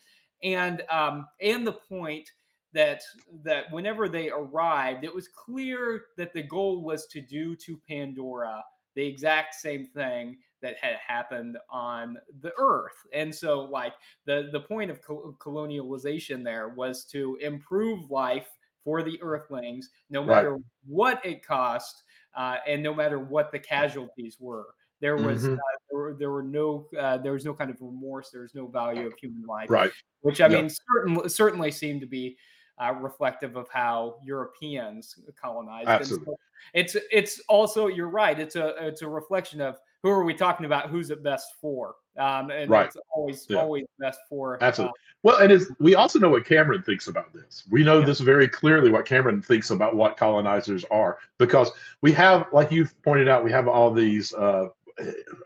[0.43, 2.31] and um, and the point
[2.73, 3.01] that
[3.43, 8.63] that whenever they arrived, it was clear that the goal was to do to Pandora
[8.95, 13.93] the exact same thing that had happened on the Earth, and so like
[14.25, 18.49] the the point of col- colonialization there was to improve life
[18.83, 20.47] for the Earthlings, no Right.
[20.47, 22.03] matter what it cost
[22.35, 24.73] uh, and no matter what the casualties were.
[24.99, 25.57] There was Mhm.
[25.57, 28.31] uh, there, were, there were no uh, there was no kind of remorse.
[28.31, 29.91] There was no value of human life, Right.
[30.21, 30.61] which I Yeah.
[30.61, 32.37] mean certainly certainly seemed to be
[32.79, 35.99] uh, reflective of how Europeans colonized.
[35.99, 36.35] And so Absolutely.
[36.73, 38.39] it's it's also you're right.
[38.39, 40.89] It's a it's a reflection of who are we talking about?
[40.89, 41.95] Who's it best for?
[42.17, 42.85] Um, and Right.
[42.87, 43.57] it's always Yeah.
[43.57, 44.57] always best for.
[44.63, 44.91] Absolutely.
[44.91, 47.63] uh, Well, and it's, we also know what Cameron thinks about this.
[47.69, 48.05] We know Yeah.
[48.05, 52.87] this very clearly what Cameron thinks about what colonizers are because we have, like you
[53.03, 54.67] pointed out, we have all these uh,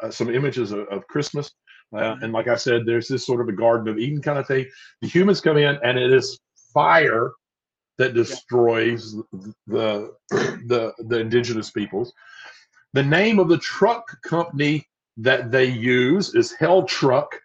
[0.02, 1.52] uh, some images of, of Christmas,
[1.94, 2.24] uh, Mhm.
[2.24, 4.66] and like I said, there's this sort of a Garden of Eden kind of thing.
[5.02, 6.40] The humans come in, and it is
[6.74, 7.34] fire
[7.98, 9.14] that destroys
[9.68, 10.14] the
[10.68, 12.14] the the indigenous peoples.
[12.94, 17.40] The name of the truck company that they use is Hell Truck.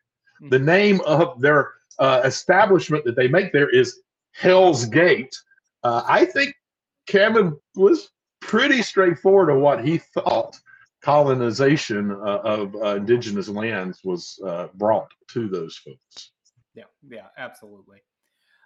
[0.50, 4.00] The name of their uh, establishment that they make there is
[4.32, 5.34] Hell's Gate.
[5.82, 6.54] Uh, I think
[7.06, 10.58] Cameron was pretty straightforward of what he thought
[11.00, 16.32] colonization uh, of uh, indigenous lands was uh, brought to those folks.
[16.74, 17.98] Yeah, yeah, absolutely.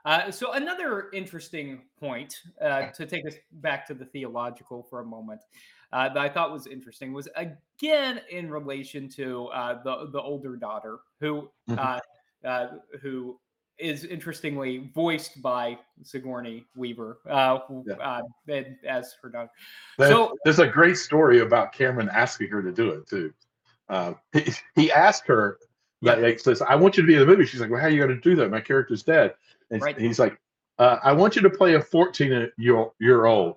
[0.05, 5.05] Uh, so another interesting point uh, to take us back to the theological for a
[5.05, 5.43] moment
[5.93, 10.57] uh, that I thought was interesting was again in relation to uh, the the older
[10.57, 11.79] daughter who Mhm.
[12.45, 12.69] uh, uh,
[13.01, 13.39] who
[13.79, 18.21] is interestingly voiced by Sigourney Weaver uh, Yeah.
[18.49, 19.51] and- as her daughter.
[19.97, 23.33] There's, So- there's a great story about Cameron asking her to do it too.
[23.89, 25.59] Uh, he, he asked her
[26.03, 27.87] that he says, "I want you to be in the movie." She's like, "Well, how
[27.87, 28.51] are you going to do that?
[28.51, 29.35] My character's dead."
[29.71, 29.99] And Right.
[29.99, 30.39] he's like,
[30.79, 33.57] uh, "I want you to play a 14 year year old."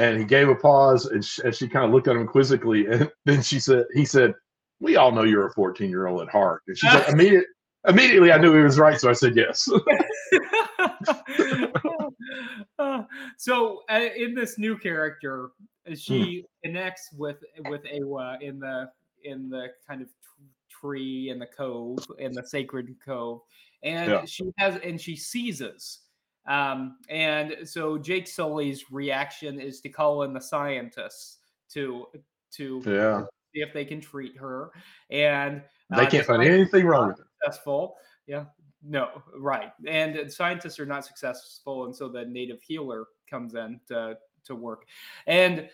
[0.00, 2.86] And he gave a pause, and she, and she kind of looked at him quizzically,
[2.86, 4.32] and then she said, "He said,
[4.80, 7.44] we all know you're a 14 year old at heart." And she's like, "Immediate."
[7.88, 9.66] Immediately, I knew he was right, so I said yes.
[12.78, 13.02] Uh,
[13.38, 15.50] so uh, in this new character,
[15.90, 18.90] uh, she connects with with Eywa in the
[19.24, 20.08] in the kind of
[20.68, 23.40] tree in the cove in the sacred cove,
[23.82, 24.24] and Yeah.
[24.26, 26.00] she has and she seizes.
[26.46, 31.38] Um, and so Jake Sully's reaction is to call in the scientists
[31.72, 32.06] to
[32.52, 33.22] to yeah,
[33.54, 34.70] see if they can treat her,
[35.10, 37.26] and they uh, can't find anything wrong with it.
[37.42, 37.96] successful.
[38.26, 38.44] Yeah.
[38.82, 39.72] No, right.
[39.86, 41.84] And scientists are not successful.
[41.84, 44.84] And so the native healer comes in to, to work.
[45.26, 45.68] And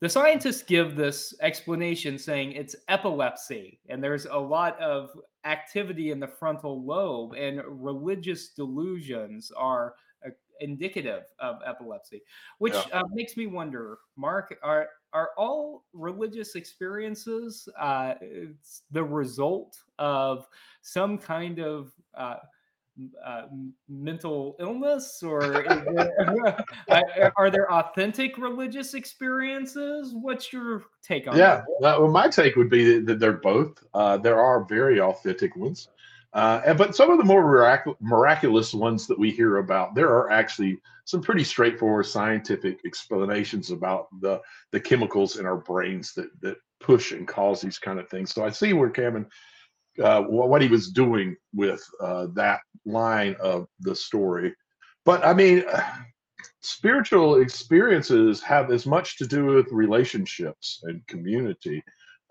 [0.00, 3.80] the scientists give this explanation saying it's epilepsy.
[3.88, 5.10] And there's a lot of
[5.44, 9.94] activity in the frontal lobe, and religious delusions are
[10.26, 12.22] uh, indicative of epilepsy,
[12.58, 13.00] which Yeah.
[13.00, 18.14] uh, makes me wonder, Mark, are are all religious experiences uh,
[18.92, 20.46] the result of
[20.82, 22.36] some kind of uh,
[23.24, 23.42] uh,
[23.88, 25.64] mental illness, or
[26.88, 30.12] there, are- there authentic religious experiences?
[30.14, 32.00] What's your take on Yeah, that?
[32.00, 33.82] well, my take would be that they're both.
[33.94, 35.88] Uh, there are very authentic ones,
[36.32, 40.08] uh, and, but some of the more mirac- miraculous ones that we hear about, there
[40.08, 46.28] are actually some pretty straightforward scientific explanations about the the chemicals in our brains that
[46.40, 48.32] that push and cause these kind of things.
[48.32, 49.26] So I see where Cameron,
[50.02, 54.54] uh, what he was doing with uh, that line of the story,
[55.04, 55.64] but I mean.
[56.62, 61.82] spiritual experiences have as much to do with relationships and community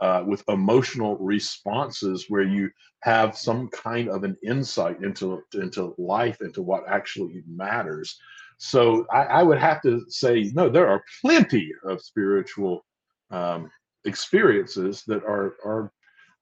[0.02, 2.69] uh, with emotional responses where you
[3.02, 8.17] have some kind of an insight into into life into what actually matters
[8.58, 12.86] so i, I would have to say no there are plenty of spiritual
[13.32, 13.69] um,
[14.06, 15.91] experiences that are are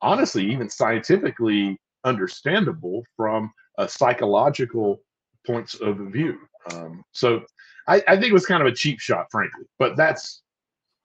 [0.01, 4.99] honestly even scientifically understandable from a psychological
[5.45, 6.38] points of view
[6.73, 7.43] um, so
[7.88, 10.41] I, I think it was kind of a cheap shot, frankly, but that's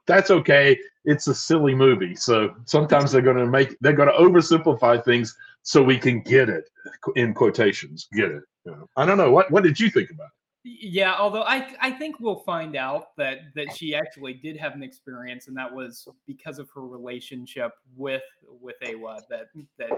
[0.06, 0.78] that's okay.
[1.04, 5.36] It's a silly movie, so sometimes they're going to make they're going to oversimplify things
[5.62, 6.68] so we can get it
[7.14, 8.08] in quotations.
[8.12, 8.42] Get it?
[8.64, 8.88] You know.
[8.96, 10.30] I don't know what what did you think about
[10.64, 14.82] Yeah, although I I think we'll find out that that she actually did have an
[14.84, 18.22] experience, and that was because of her relationship with
[18.60, 19.46] with Eywa that
[19.78, 19.90] that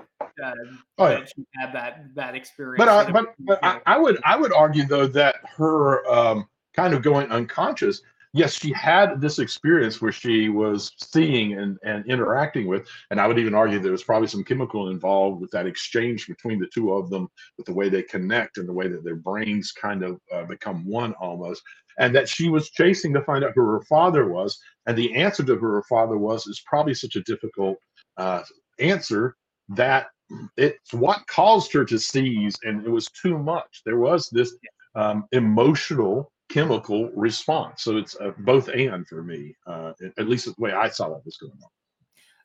[0.42, 0.52] uh,
[0.96, 1.18] Oh, yeah.
[1.18, 2.78] that she had that that experience.
[2.78, 3.80] But I, but, but I.
[3.84, 8.00] I would I would argue though that her um, kind of going unconscious.
[8.36, 13.28] Yes, she had this experience where she was seeing and, and interacting with, and I
[13.28, 16.92] would even argue there was probably some chemical involved with that exchange between the two
[16.94, 20.20] of them, with the way they connect and the way that their brains kind of
[20.32, 21.62] uh, become one almost,
[22.00, 25.44] and that she was chasing to find out who her father was, and the answer
[25.44, 27.78] to who her father was is probably such a difficult
[28.16, 28.42] uh,
[28.80, 29.36] answer
[29.68, 30.08] that
[30.56, 33.82] it's what caused her to seize and it was too much.
[33.86, 34.56] There was this
[34.96, 40.54] um, emotional chemical response so it's uh, both and for me uh, at- least the
[40.58, 41.70] way i saw what was going on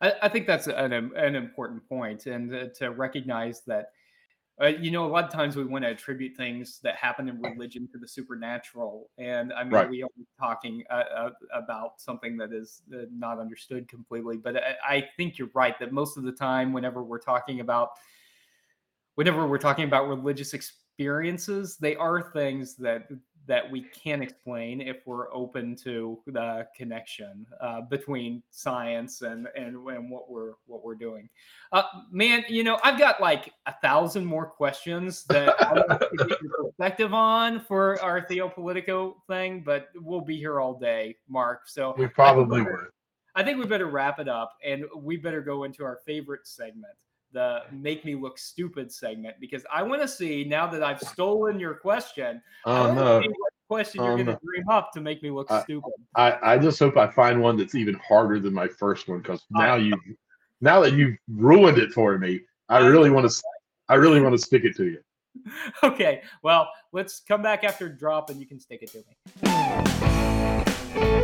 [0.02, 3.92] I, I think that's an an important point, and uh, to recognize that.
[4.62, 7.42] Uh, you know, a lot of times we want to attribute things that happen in
[7.42, 9.90] religion to the supernatural, and I mean, Right.
[9.90, 14.36] we are talking uh, uh, about something that is uh, not understood completely.
[14.36, 17.92] But I, I think you're right that most of the time, whenever we're talking about,
[19.16, 23.08] whenever we're talking about religious experiences, they are things that
[23.50, 29.76] that we can explain if we're open to the connection uh, between science and, and
[29.76, 31.28] and what we're what we're doing.
[31.72, 36.26] Uh, man, you know, I've got like a thousand more questions that I want to
[36.28, 41.68] get your perspective on for our Theopolitico thing, but we'll be here all day, Mark.
[41.68, 42.88] So we probably would
[43.36, 46.94] I think we better wrap it up and we better go into our favorite segment,
[47.32, 51.60] the make me look stupid segment, because I want to see now that I've stolen
[51.60, 52.42] your question.
[52.66, 54.40] Oh no see what question Oh, you're going to no.
[54.44, 55.92] dream up to make me look I- stupid.
[56.16, 59.46] I, I just hope i find one that's even harder than my first one because
[59.52, 59.94] now you
[60.60, 63.44] now that you've ruined it for me I- really want to
[63.88, 64.98] i really want to stick it to you
[65.84, 68.98] okay, well, let's come back after drop and you can stick it to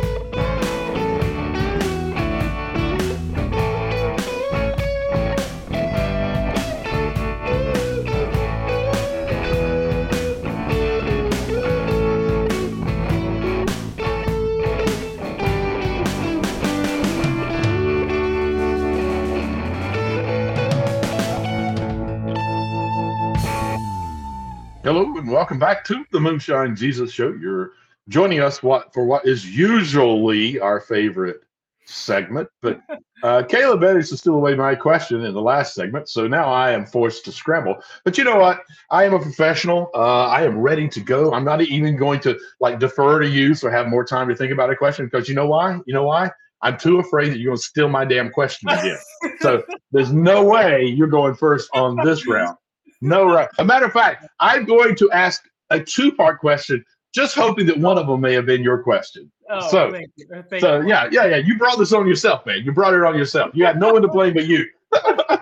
[24.86, 27.32] Hello and welcome back to the Moonshine Jesus Show.
[27.32, 27.72] You're
[28.08, 31.40] joining us what for what is usually our favorite
[31.86, 32.80] segment, but
[33.24, 36.70] uh, Caleb managed to steal away my question in the last segment, so now I
[36.70, 37.74] am forced to scramble.
[38.04, 38.60] But you know what?
[38.88, 39.90] I am a professional.
[39.92, 41.34] Uh, I am ready to go.
[41.34, 44.36] I'm not even going to like defer to you, so I have more time to
[44.36, 45.06] think about a question.
[45.06, 45.80] Because you know why?
[45.86, 46.30] You know why?
[46.62, 48.98] I'm too afraid that you're going to steal my damn question again.
[49.40, 52.56] so there's no way you're going first on this round.
[53.00, 53.48] No, right.
[53.58, 56.84] A matter of fact, I'm going to ask a two part question,
[57.14, 59.30] just hoping that one of them may have been your question.
[59.50, 60.26] Oh, So- thank you.
[60.48, 60.88] Thank So, you.
[60.88, 61.36] yeah, yeah, yeah.
[61.36, 62.62] You brought this on yourself, man.
[62.64, 63.50] You brought it on yourself.
[63.54, 64.66] You had no one to blame but you.
[64.92, 65.36] All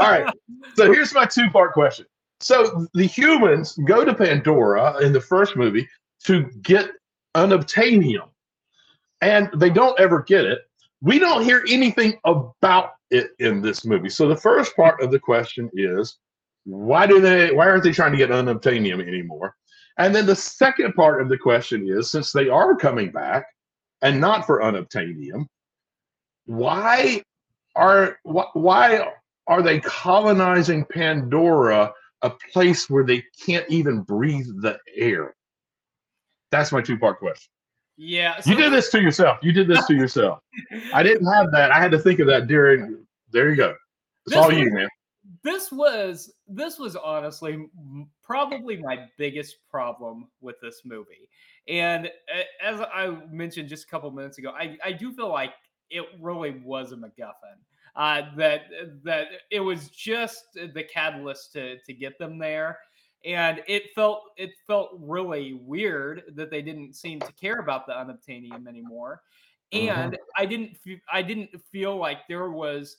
[0.00, 0.32] right.
[0.76, 2.06] So, here's my two part question.
[2.40, 5.88] So, the humans go to Pandora in the first movie
[6.24, 6.90] to get
[7.36, 8.28] unobtainium,
[9.20, 10.60] and they don't ever get it.
[11.00, 14.08] We don't hear anything about it in this movie.
[14.08, 16.18] So, the first part of the question is
[16.64, 19.54] why do they why aren't they trying to get unobtainium anymore?
[19.98, 23.46] And then the second part of the question is since they are coming back
[24.00, 25.46] and not for unobtainium
[26.46, 27.22] why
[27.76, 29.06] are wh- why
[29.46, 31.92] are they colonizing pandora
[32.22, 35.34] a place where they can't even breathe the air?
[36.50, 37.50] That's my two part question.
[37.96, 38.40] Yeah.
[38.46, 39.38] you did this to yourself.
[39.42, 40.40] You did this to yourself.
[40.92, 41.70] I didn't have that.
[41.70, 43.74] I had to think of that during there you go.
[44.26, 44.88] It's This all you man
[45.42, 47.66] this was this was honestly
[48.22, 51.28] probably my biggest problem with this movie.
[51.68, 52.10] And
[52.60, 55.54] as i mentioned just a couple minutes ago i, I do feel like
[55.90, 57.58] it really was a macguffin
[57.96, 58.62] uh, that
[59.04, 62.78] that it was just the catalyst to to get them there.
[63.24, 67.92] And it felt it felt really weird that they didn't seem to care about the
[67.92, 69.22] unobtainium anymore.
[69.74, 69.88] Mhm.
[69.88, 72.98] and i didn't fe- i didn't feel like there was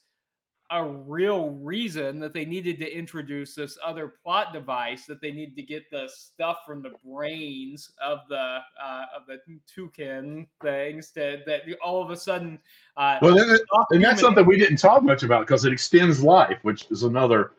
[0.74, 5.56] a real reason that they needed to introduce this other plot device that they needed
[5.56, 9.38] to get the stuff from the brains of the uh, of the
[9.72, 12.58] Tulkun things that that all of a sudden
[12.98, 13.56] uh, well then,
[13.92, 17.52] and that's something we didn't talk much about because it extends life, which is another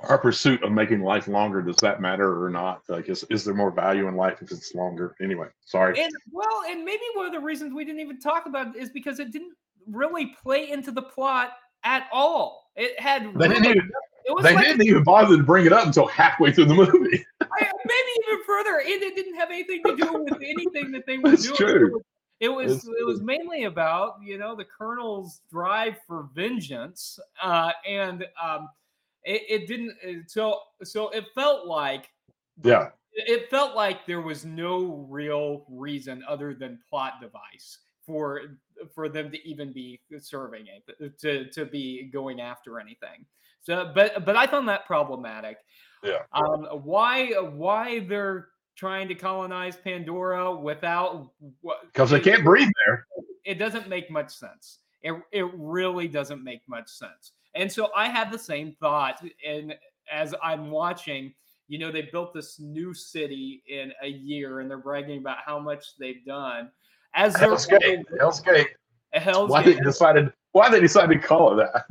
[0.00, 1.60] our pursuit of making life longer.
[1.60, 2.82] Does that matter or not?
[2.88, 5.16] Like, is, is there more value in life if it's longer?
[5.20, 6.00] Anyway, sorry.
[6.00, 8.90] And well, and maybe one of the reasons we didn't even talk about it is
[8.90, 9.54] because it didn't
[9.88, 11.50] really play into the plot
[11.84, 12.70] at all.
[12.76, 13.90] It had They didn't even
[14.28, 16.74] it was they like didn't even bother to bring it up until halfway through the
[16.74, 17.24] movie.
[17.40, 17.46] I,
[17.86, 21.30] maybe even further, and it didn't have anything to do with anything that they were
[21.30, 21.56] That's doing.
[21.56, 22.02] true.
[22.40, 27.72] It was That's it was mainly about you know the colonel's drive for vengeance, uh,
[27.88, 28.68] and um,
[29.24, 29.96] it, it didn't.
[30.06, 32.10] uh, So so it felt like
[32.62, 37.78] Yeah, it felt like there was no real reason other than plot device
[38.08, 38.58] for
[38.94, 43.24] for them to even be serving it to to be going after anything
[43.60, 45.58] so but but i found that problematic
[46.02, 46.22] Yeah.
[46.32, 51.32] um why why they're trying to colonize pandora without
[51.92, 53.06] because they can't breathe there.
[53.44, 54.78] it doesn't make much sense.
[55.02, 57.32] It it really doesn't make much sense.
[57.56, 59.74] And so I had the same thought and
[60.12, 61.34] as I'm watching,
[61.66, 65.58] you know, they built this new city in a year and they're bragging about how
[65.58, 66.70] much they've done.
[67.14, 68.06] As they're Hell's Gate.
[68.18, 68.68] Hell's Gate.
[69.12, 70.32] Hell's Why Gate, they decided?
[70.52, 71.84] Why they decided to call it that?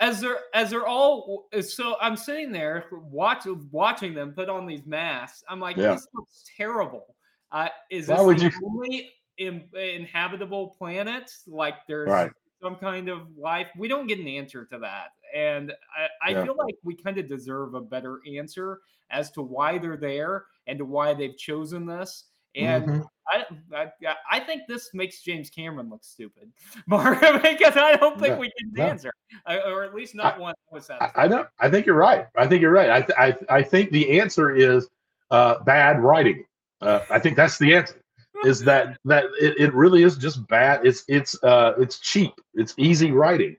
[0.00, 4.84] as they're as they're all so I'm sitting there watch, watching them put on these
[4.86, 5.44] masks.
[5.48, 5.92] I'm like, Yeah.
[5.94, 7.14] this looks terrible.
[7.52, 11.30] Uh, is Why this would the you- only in, inhabitable planet?
[11.46, 12.30] Like there's Right.
[12.60, 13.68] some kind of life?
[13.78, 16.44] We don't get an answer to that, and I, I Yeah.
[16.44, 20.76] feel like we kind of deserve a better answer as to why they're there and
[20.78, 22.24] to why they've chosen this.
[22.56, 23.06] And Mhm.
[23.32, 23.44] I,
[23.74, 26.52] I, I think this makes James Cameron look stupid,
[26.86, 28.84] Mark, because I don't think No, we get an no.
[28.84, 29.12] answer,
[29.46, 31.32] I- or at least not one that was I, satisfying.
[31.32, 31.46] I know.
[31.58, 32.26] I think you're right.
[32.36, 32.90] I think you're right.
[32.90, 34.88] I th- I, I think the answer is
[35.30, 36.44] uh, bad writing.
[36.80, 37.96] Uh, I think that's the answer.
[38.44, 40.86] Is that that it, it really is just bad.
[40.86, 42.32] It's it's uh it's cheap.
[42.54, 43.56] It's easy writing.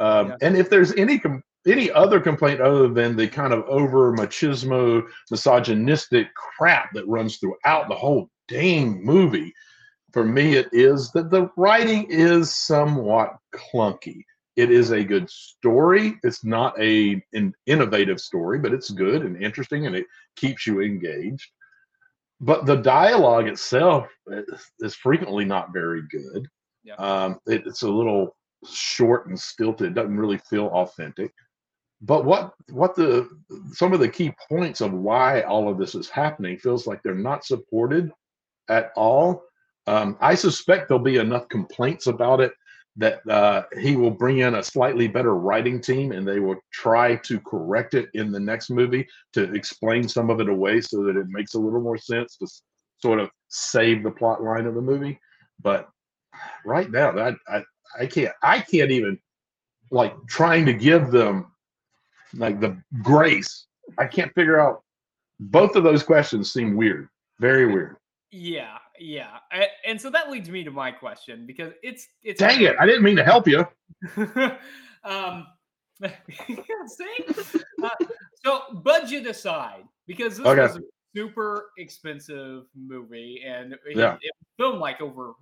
[0.00, 0.36] Um, Yeah.
[0.42, 5.02] And if there's any com- any other complaint other than the kind of over machismo,
[5.30, 9.52] misogynistic crap that runs throughout the whole dang movie,
[10.12, 14.22] for me it is that the writing is somewhat clunky
[14.56, 16.18] It is a good story.
[16.24, 20.80] It's not a an innovative story, but it's good and interesting, and it keeps you
[20.80, 21.48] engaged.
[22.40, 24.06] But the dialogue itself
[24.80, 26.48] is- frequently not very good.
[26.84, 26.94] Yeah.
[26.94, 28.36] Um, it- it's a little
[28.68, 29.88] short and stilted.
[29.88, 31.32] It doesn't really feel authentic.
[32.00, 33.28] But what what the
[33.72, 37.14] some of the key points of why all of this is happening feels like they're
[37.30, 38.12] not supported
[38.68, 39.44] at all.
[39.86, 42.52] Um, I suspect there'll be enough complaints about it
[42.96, 47.14] that uh, he will bring in a slightly better writing team and they will try
[47.16, 51.16] to correct it in the next movie to explain some of it away so that
[51.16, 52.46] it makes a little more sense to
[53.00, 55.18] sort of save the plot line of the movie.
[55.62, 55.88] But
[56.64, 57.62] right now, I,
[57.98, 59.18] I can't I can't even
[59.90, 61.52] like trying to give them
[62.34, 63.66] like the grace.
[63.96, 64.82] I can't figure out
[65.40, 67.08] both of those questions seem weird,
[67.38, 67.96] very weird.
[68.30, 69.38] Yeah, yeah.
[69.52, 72.76] A- And so that leads me to my question because it's it's Dang it!
[72.78, 73.66] I didn't mean to help you.
[75.04, 75.46] um
[76.04, 77.24] see?
[77.82, 77.88] Uh,
[78.44, 80.60] so budget aside, because this Okay.
[80.60, 80.80] was a
[81.16, 84.16] super expensive movie and it, Yeah.
[84.20, 85.32] it filmed like over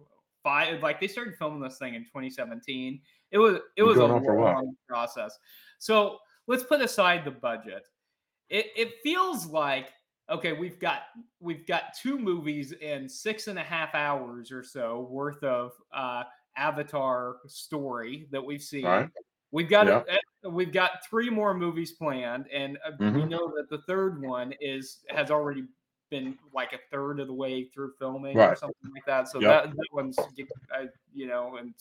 [0.42, 3.00] five like they started filming this thing in 2017.
[3.32, 5.36] It was it was a long process.
[5.78, 7.86] So let's put aside the budget.
[8.48, 9.90] It it feels like
[10.30, 11.02] okay, we've got
[11.40, 16.24] we've got two movies in six and a half hours or so worth of uh
[16.56, 18.84] Avatar story that we've seen.
[18.84, 19.10] Right.
[19.50, 20.02] We've got Yeah.
[20.44, 23.28] uh, we've got three more movies planned, and uh, we Mhm.
[23.30, 25.64] know that the third one is has already
[26.10, 29.28] been like a third of the way through filming or something like that.
[29.28, 29.64] So Yep.
[29.64, 31.74] that, that one's uh, you know, and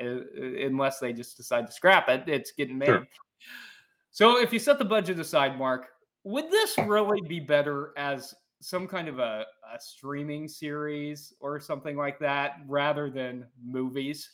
[0.00, 2.86] uh, unless they just decide to scrap it, it's getting made.
[2.86, 3.06] Sure.
[4.12, 5.88] So if you set the budget aside, Mark,
[6.26, 11.96] would this really be better as some kind of a, a streaming series or something
[11.96, 14.28] like that rather than movies?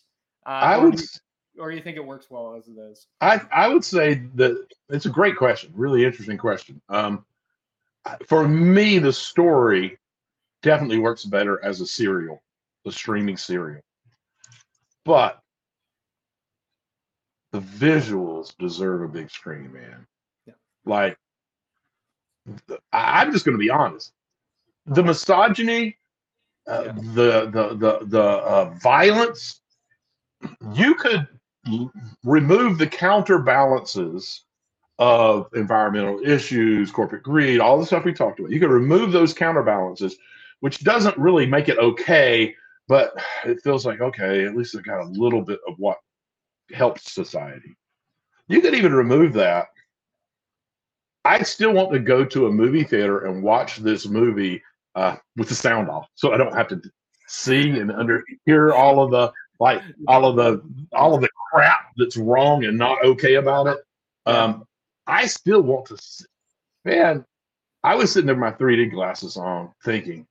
[0.47, 3.09] Uh, I or would do you- or you think it works well as it is?
[3.21, 6.81] I I would say that it's a great question, really interesting question.
[6.89, 7.27] Um,
[8.27, 9.99] for me, the story
[10.63, 12.43] definitely works better as a serial,
[12.87, 13.83] a streaming serial.
[15.05, 15.43] But
[17.51, 20.07] the visuals deserve a big screen, man.
[20.47, 20.55] Yeah.
[20.87, 21.22] Like, the-
[22.93, 24.13] I'm just going to be honest.
[24.87, 25.97] The misogyny,
[26.67, 26.93] uh, Yeah.
[26.93, 29.61] the the the the uh, violence,
[30.75, 31.29] you could
[32.25, 34.45] remove the counterbalances
[34.99, 38.51] of environmental issues, corporate greed, all the stuff we talked about.
[38.53, 40.17] You could remove those counterbalances,
[40.61, 42.55] which doesn't really make it okay,
[42.89, 43.13] but
[43.45, 45.99] it feels like okay, at least it got a little bit of what
[46.73, 47.77] helps society.
[48.49, 49.69] You could even remove that.
[51.25, 54.63] I still want to go to a movie theater and watch this movie
[54.95, 56.81] uh, with the sound off, so I don't have to
[57.29, 60.61] see and under hear all of the like all of the
[60.93, 63.79] all of the crap that's wrong and not okay about it.
[64.27, 64.65] Um,
[65.07, 65.97] I still want to.
[65.99, 66.25] See,
[66.85, 67.25] man,
[67.85, 70.27] I was sitting there with my 3D glasses on, thinking,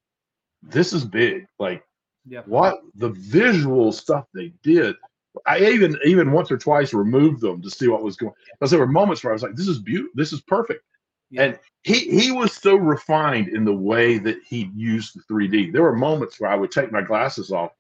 [0.62, 1.84] "This is big." Like,
[2.26, 2.42] Yeah.
[2.46, 4.96] what the visual stuff they did.
[5.46, 8.32] I even even once or twice removed them to see what was going.
[8.32, 8.36] On.
[8.60, 10.12] Because there were moments where I was like, "This is beautiful.
[10.16, 10.84] This is perfect."
[11.30, 11.44] Yeah.
[11.44, 15.72] And he he was so refined in the way that he used the 3D.
[15.72, 17.72] There were moments where I would take my glasses off,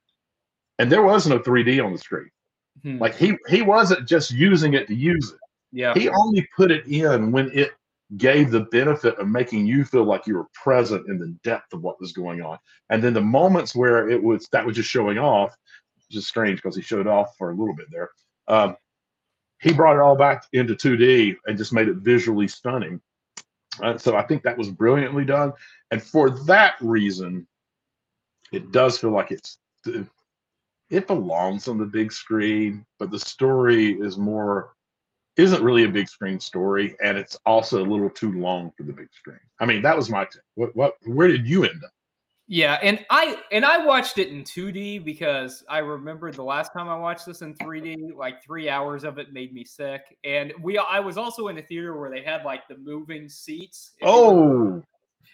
[0.79, 2.29] and there was no 3D on the screen.
[2.83, 2.99] Hmm.
[2.99, 5.39] Like he he wasn't just using it to use it.
[5.71, 7.71] yeah, He only put it in when it
[8.17, 11.81] gave the benefit of making you feel like you were present in the depth of
[11.81, 12.57] what was going on.
[12.89, 15.55] And then the moments where it was that was just showing off,
[16.16, 18.09] is strange because he showed off for a little bit there.
[18.47, 18.76] Um,
[19.59, 22.99] he brought it all back into 2D and just made it visually stunning.
[23.82, 25.53] Uh, so I think that was brilliantly done.
[25.91, 27.47] And for that reason,
[28.51, 29.57] it does feel like it's
[30.91, 34.74] it belongs on the big screen, but the story is more
[35.38, 38.91] isn't really a big screen story, and it's also a little too long for the
[38.91, 39.39] big screen.
[39.62, 40.41] I mean, that was my take.
[40.55, 41.91] What what where did you end up?
[42.51, 46.89] Yeah, and I and I watched it in 2D because I remember the last time
[46.89, 50.01] I watched this in 3D, like three hours of it made me sick.
[50.25, 53.91] And we I was also in a theater where they had like the moving seats.
[53.99, 54.75] if you remember.
[54.79, 54.83] Oh,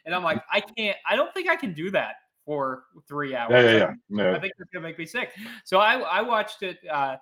[0.05, 3.51] and I'm like, I can't, I don't think I can do that for three hours.
[3.51, 3.93] yeah, yeah, I yeah.
[4.11, 4.33] No.
[4.35, 5.31] I think it's gonna make me sick.
[5.65, 7.15] So I I watched it uh,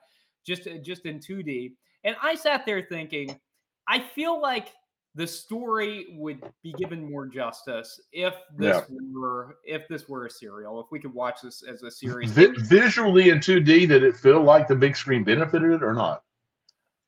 [0.46, 1.72] just just in 2D,
[2.04, 3.40] and I sat there thinking,
[3.88, 4.74] I feel like
[5.16, 10.80] the story would be given more justice if this were if this were a serial.
[10.82, 14.42] If we could watch this as a series, Vi- visually in 2D, did it feel
[14.42, 16.24] like the big screen benefited it or not?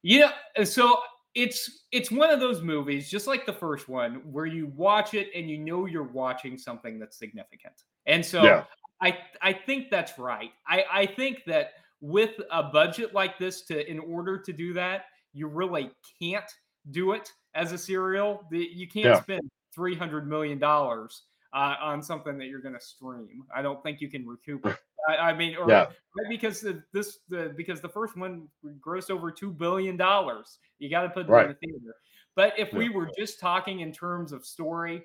[0.03, 0.32] Yeah,
[0.64, 0.99] so
[1.36, 5.28] it's it's one of those movies, just like the first one, where you watch it
[5.36, 7.74] and you know you're watching something that's significant.
[8.05, 8.64] And so Yeah.
[9.01, 10.51] I I think that's right.
[10.66, 15.05] I I think that with a budget like this to in order to do that,
[15.34, 15.91] you really
[16.22, 16.49] can't
[16.91, 18.45] do it as a serial.
[18.51, 19.21] The, you can't Yeah.
[19.21, 21.23] spend three hundred million dollars
[21.53, 23.43] uh, on something that you're going to stream.
[23.55, 24.77] I don't think you can recoup it.
[25.07, 25.85] I, I mean, or Yeah.
[26.17, 28.47] right, because the, this the because the first one
[28.79, 30.59] grossed over two billion dollars.
[30.79, 31.45] You got to put it Right.
[31.45, 31.95] in the theater.
[32.35, 35.03] But if we were just talking in terms of story,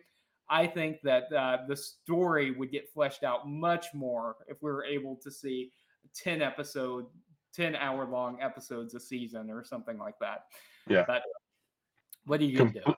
[0.51, 4.85] I think that uh, the story would get fleshed out much more if we were
[4.85, 5.73] able to see
[6.15, 7.07] ten episode,
[7.55, 10.45] ten hour long episodes a season or something like that.
[10.89, 11.05] Yeah.
[11.07, 11.23] But
[12.27, 12.95] what do you gonna do?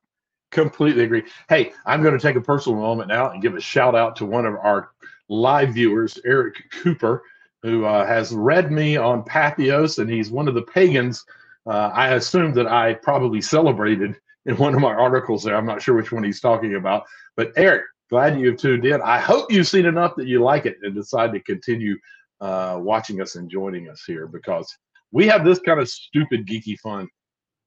[0.50, 1.24] Completely agree.
[1.48, 4.24] Hey, I'm going to take a personal moment now and give a shout out to
[4.24, 4.90] one of our
[5.28, 7.24] live viewers, Eric Cooper,
[7.62, 11.24] who uh, has read me on Patheos, and he's one of the pagans.
[11.66, 14.14] Uh, I assume that I probably celebrated
[14.46, 15.56] in one of my articles there.
[15.56, 17.04] I'm not sure which one he's talking about,
[17.36, 19.00] but Eric, glad you tuned in.
[19.02, 21.96] I hope you've seen enough that you like it and decide to continue
[22.40, 24.72] uh, watching us and joining us here because
[25.10, 27.08] we have this kind of stupid geeky fun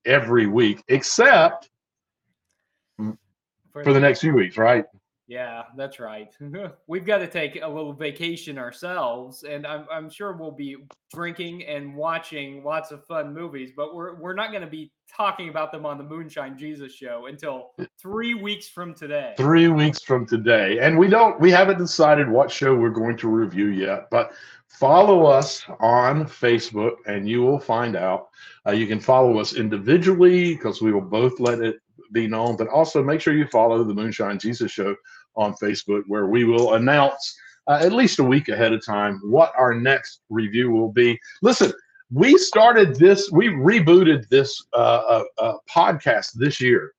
[0.07, 1.69] every week, except
[2.97, 4.85] for the next few weeks, right?
[5.27, 6.33] Yeah, that's right.
[6.87, 10.77] We've got to take a little vacation ourselves, and I'm, I'm sure we'll be
[11.13, 15.49] drinking and watching lots of fun movies, but we're, we're not going to be talking
[15.49, 19.33] about them on the Moonshine Jesus show until three weeks from today.
[19.35, 23.27] Three weeks from today, and we don't, we haven't decided what show we're going to
[23.27, 24.31] review yet, but
[24.67, 28.29] follow us on Facebook, and you will find out.
[28.65, 31.77] Uh, you can follow us individually because we will both let it
[32.11, 34.95] be known, but also make sure you follow the Moonshine Jesus show
[35.35, 37.37] on Facebook, where we will announce
[37.67, 41.19] uh, at least a week ahead of time what our next review will be.
[41.41, 41.71] Listen,
[42.11, 46.93] we started this, we rebooted this uh, uh, uh, podcast this year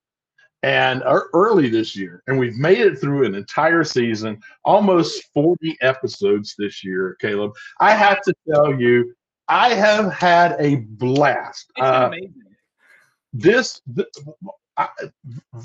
[0.63, 6.55] and early this year, and we've made it through an entire season, almost 40 episodes
[6.59, 7.53] this year, Caleb.
[7.81, 9.15] I have to tell you,
[9.47, 11.71] I have had a blast.
[11.77, 12.35] It's Uh, amazing.
[13.33, 14.09] this th-
[14.77, 14.89] I,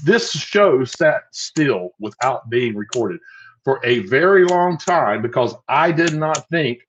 [0.03, 3.19] this show sat still without being recorded
[3.63, 6.79] for a very long time because I did not think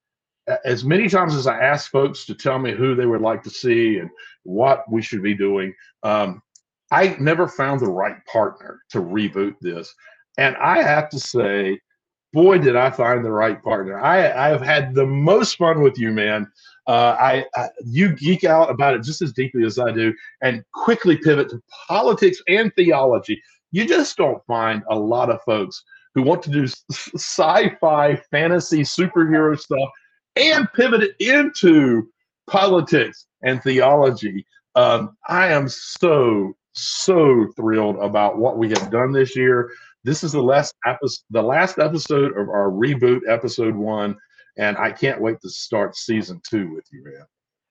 [0.64, 3.50] as many times as I asked folks to tell me who they would like to
[3.50, 4.10] see and
[4.42, 6.42] what we should be doing, um,
[6.90, 9.94] I never found the right partner to reboot this.
[10.38, 11.78] And I have to say,
[12.32, 14.00] boy, did I find the right partner.
[14.00, 16.50] I, I've had the most fun with you, man.
[16.86, 20.12] Uh, I, I you geek out about it just as deeply as I do
[20.42, 23.40] and quickly pivot to politics and theology.
[23.70, 25.82] You just don't find a lot of folks
[26.14, 29.88] who want to do sci-fi, fantasy, superhero stuff
[30.36, 32.08] and pivot it into
[32.48, 34.46] politics and theology.
[34.74, 39.70] Um, I am so so thrilled about what we have done this year.
[40.02, 44.16] This is the last episode, the last episode of our reboot, episode one,
[44.58, 47.24] and I can't wait to start season two with you, man.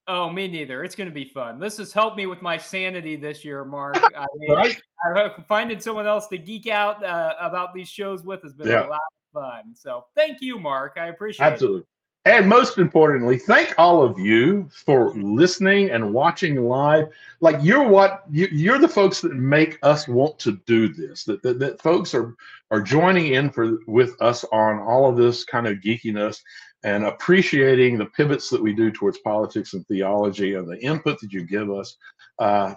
[0.08, 0.84] Oh, me neither.
[0.84, 1.60] It's going to be fun.
[1.60, 3.96] This has helped me with my sanity this year, Mark.
[4.18, 4.82] I mean, Right?
[5.16, 8.88] I, finding someone else to geek out uh, about these shows with has been Yeah.
[8.88, 9.74] a lot of fun.
[9.76, 10.98] So thank you, Mark.
[10.98, 11.52] I appreciate it.
[11.54, 11.84] Absolutely.
[12.26, 17.10] And most importantly, thank all of you for listening and watching live.
[17.42, 21.26] Like you're what you, you're the folks that make us want to do this.
[21.26, 22.34] That, that that folks are
[22.72, 26.40] are joining in for with us on all of this kind of geekiness
[26.84, 31.34] and appreciating the pivots that we do towards politics and theology and the input that
[31.34, 31.98] you give us.
[32.40, 32.76] Uh,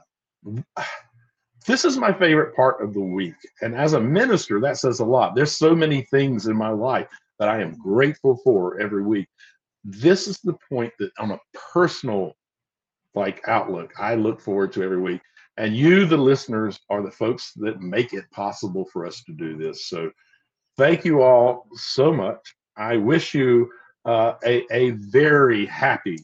[1.67, 5.05] this is my favorite part of the week, and as a minister, that says a
[5.05, 5.37] lot.
[5.37, 7.07] There's so many things in my life
[7.39, 9.29] that I am grateful for every week.
[9.85, 11.41] This is the point that on a
[11.73, 12.35] personal
[13.15, 15.21] like outlook, I look forward to every week.
[15.57, 19.57] And you, the listeners, are the folks that make it possible for us to do
[19.57, 19.89] this.
[19.89, 20.11] So
[20.77, 22.55] thank you all so much.
[22.77, 23.71] I wish you
[24.05, 26.19] uh, a, a very happy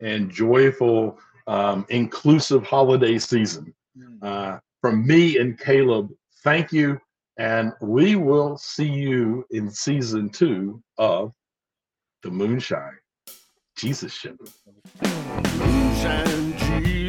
[0.00, 3.74] and joyful, um, inclusive holiday season.
[3.98, 4.22] Mm.
[4.22, 6.10] Uh, from me and Caleb,
[6.44, 7.00] thank you.
[7.38, 11.32] And we will see you in season two of
[12.24, 12.98] The Moonshine
[13.76, 14.36] Jesus Show.
[15.56, 17.07] Moonshine Jesus.